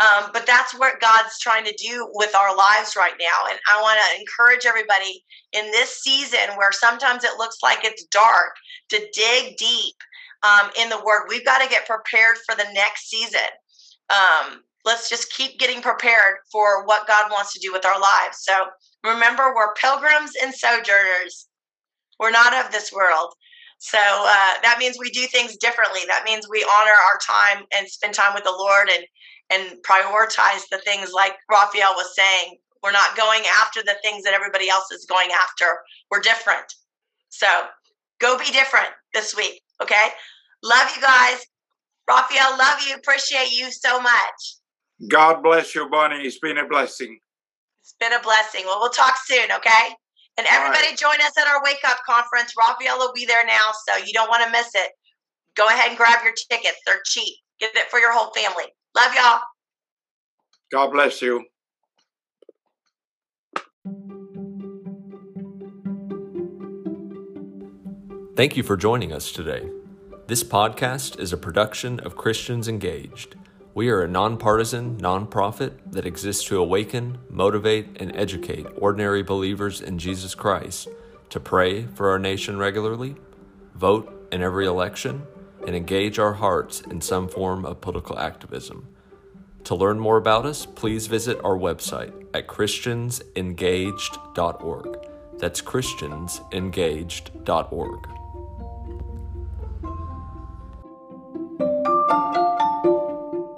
Um, 0.00 0.30
but 0.32 0.44
that's 0.44 0.76
what 0.76 1.00
God's 1.00 1.38
trying 1.38 1.64
to 1.64 1.74
do 1.78 2.10
with 2.14 2.34
our 2.34 2.56
lives 2.56 2.96
right 2.96 3.14
now. 3.18 3.48
And 3.48 3.58
I 3.72 3.80
want 3.80 4.00
to 4.00 4.20
encourage 4.20 4.66
everybody 4.66 5.24
in 5.52 5.70
this 5.70 6.02
season 6.02 6.56
where 6.56 6.72
sometimes 6.72 7.22
it 7.22 7.38
looks 7.38 7.58
like 7.62 7.84
it's 7.84 8.04
dark 8.06 8.54
to 8.88 8.98
dig 9.12 9.56
deep 9.56 9.94
um, 10.42 10.70
in 10.80 10.88
the 10.88 11.00
Word. 11.04 11.26
We've 11.28 11.44
got 11.44 11.62
to 11.62 11.68
get 11.68 11.86
prepared 11.86 12.36
for 12.44 12.56
the 12.56 12.66
next 12.72 13.08
season. 13.08 13.40
Um, 14.10 14.62
let's 14.84 15.08
just 15.08 15.32
keep 15.32 15.58
getting 15.58 15.80
prepared 15.80 16.38
for 16.50 16.84
what 16.84 17.06
God 17.06 17.30
wants 17.30 17.52
to 17.54 17.60
do 17.60 17.72
with 17.72 17.86
our 17.86 17.98
lives. 17.98 18.38
So 18.40 18.66
remember, 19.04 19.54
we're 19.54 19.74
pilgrims 19.74 20.32
and 20.42 20.52
sojourners. 20.52 21.46
We're 22.18 22.30
not 22.32 22.52
of 22.52 22.72
this 22.72 22.92
world. 22.92 23.32
So 23.78 23.98
uh, 23.98 24.54
that 24.62 24.76
means 24.78 24.96
we 24.98 25.10
do 25.10 25.26
things 25.26 25.56
differently. 25.56 26.00
That 26.08 26.24
means 26.24 26.48
we 26.48 26.64
honor 26.64 26.90
our 26.90 27.18
time 27.18 27.64
and 27.76 27.88
spend 27.88 28.14
time 28.14 28.34
with 28.34 28.44
the 28.44 28.54
Lord 28.56 28.88
and 28.88 29.04
and 29.50 29.78
prioritize 29.82 30.62
the 30.70 30.78
things 30.84 31.12
like 31.12 31.34
Rafael 31.50 31.94
was 31.94 32.14
saying. 32.14 32.56
We're 32.82 32.92
not 32.92 33.16
going 33.16 33.42
after 33.60 33.82
the 33.82 33.96
things 34.02 34.24
that 34.24 34.34
everybody 34.34 34.68
else 34.68 34.90
is 34.92 35.06
going 35.06 35.30
after. 35.30 35.78
We're 36.10 36.20
different. 36.20 36.66
So 37.30 37.46
go 38.20 38.38
be 38.38 38.50
different 38.52 38.88
this 39.14 39.34
week. 39.34 39.62
Okay. 39.82 40.08
Love 40.62 40.90
you 40.94 41.02
guys. 41.02 41.38
Rafael, 42.08 42.58
love 42.58 42.80
you. 42.86 42.94
Appreciate 42.94 43.52
you 43.52 43.70
so 43.70 44.00
much. 44.00 44.56
God 45.08 45.42
bless 45.42 45.74
you, 45.74 45.88
Bonnie. 45.88 46.24
It's 46.24 46.38
been 46.38 46.58
a 46.58 46.68
blessing. 46.68 47.18
It's 47.82 47.94
been 47.98 48.12
a 48.12 48.20
blessing. 48.22 48.62
Well, 48.64 48.78
we'll 48.80 48.90
talk 48.90 49.14
soon, 49.24 49.50
okay? 49.52 49.94
And 50.36 50.46
everybody 50.50 50.88
right. 50.88 50.98
join 50.98 51.20
us 51.20 51.36
at 51.38 51.46
our 51.46 51.62
wake 51.62 51.84
up 51.86 51.98
conference. 52.06 52.54
Rafael 52.58 52.98
will 52.98 53.12
be 53.14 53.24
there 53.24 53.46
now, 53.46 53.72
so 53.88 53.96
you 53.96 54.12
don't 54.12 54.28
want 54.28 54.44
to 54.44 54.50
miss 54.50 54.70
it. 54.74 54.90
Go 55.56 55.68
ahead 55.68 55.88
and 55.88 55.96
grab 55.96 56.20
your 56.24 56.34
tickets. 56.50 56.78
They're 56.86 57.02
cheap. 57.04 57.36
Get 57.60 57.76
it 57.76 57.90
for 57.90 57.98
your 57.98 58.12
whole 58.12 58.32
family. 58.32 58.64
Love 58.96 59.14
y'all. 59.16 59.40
God 60.70 60.92
bless 60.92 61.20
you. 61.20 61.44
Thank 68.36 68.56
you 68.56 68.62
for 68.62 68.76
joining 68.76 69.12
us 69.12 69.32
today. 69.32 69.68
This 70.28 70.44
podcast 70.44 71.18
is 71.18 71.32
a 71.32 71.36
production 71.36 71.98
of 72.00 72.16
Christians 72.16 72.68
Engaged. 72.68 73.34
We 73.74 73.88
are 73.90 74.02
a 74.02 74.08
nonpartisan 74.08 74.96
nonprofit 74.98 75.72
that 75.90 76.06
exists 76.06 76.44
to 76.44 76.58
awaken, 76.58 77.18
motivate, 77.28 78.00
and 78.00 78.14
educate 78.14 78.66
ordinary 78.76 79.24
believers 79.24 79.80
in 79.80 79.98
Jesus 79.98 80.36
Christ 80.36 80.86
to 81.30 81.40
pray 81.40 81.86
for 81.86 82.10
our 82.10 82.18
nation 82.20 82.58
regularly, 82.58 83.16
vote 83.74 84.28
in 84.30 84.40
every 84.40 84.66
election, 84.66 85.24
and 85.66 85.76
engage 85.76 86.18
our 86.18 86.32
hearts 86.34 86.80
in 86.80 87.00
some 87.00 87.28
form 87.28 87.64
of 87.64 87.80
political 87.80 88.18
activism. 88.18 88.88
To 89.64 89.74
learn 89.74 89.98
more 89.98 90.18
about 90.18 90.46
us, 90.46 90.66
please 90.66 91.06
visit 91.06 91.40
our 91.42 91.56
website 91.56 92.12
at 92.34 92.48
christiansengaged.org. 92.48 94.98
That's 95.38 95.62
christiansengaged.org. 95.62 98.23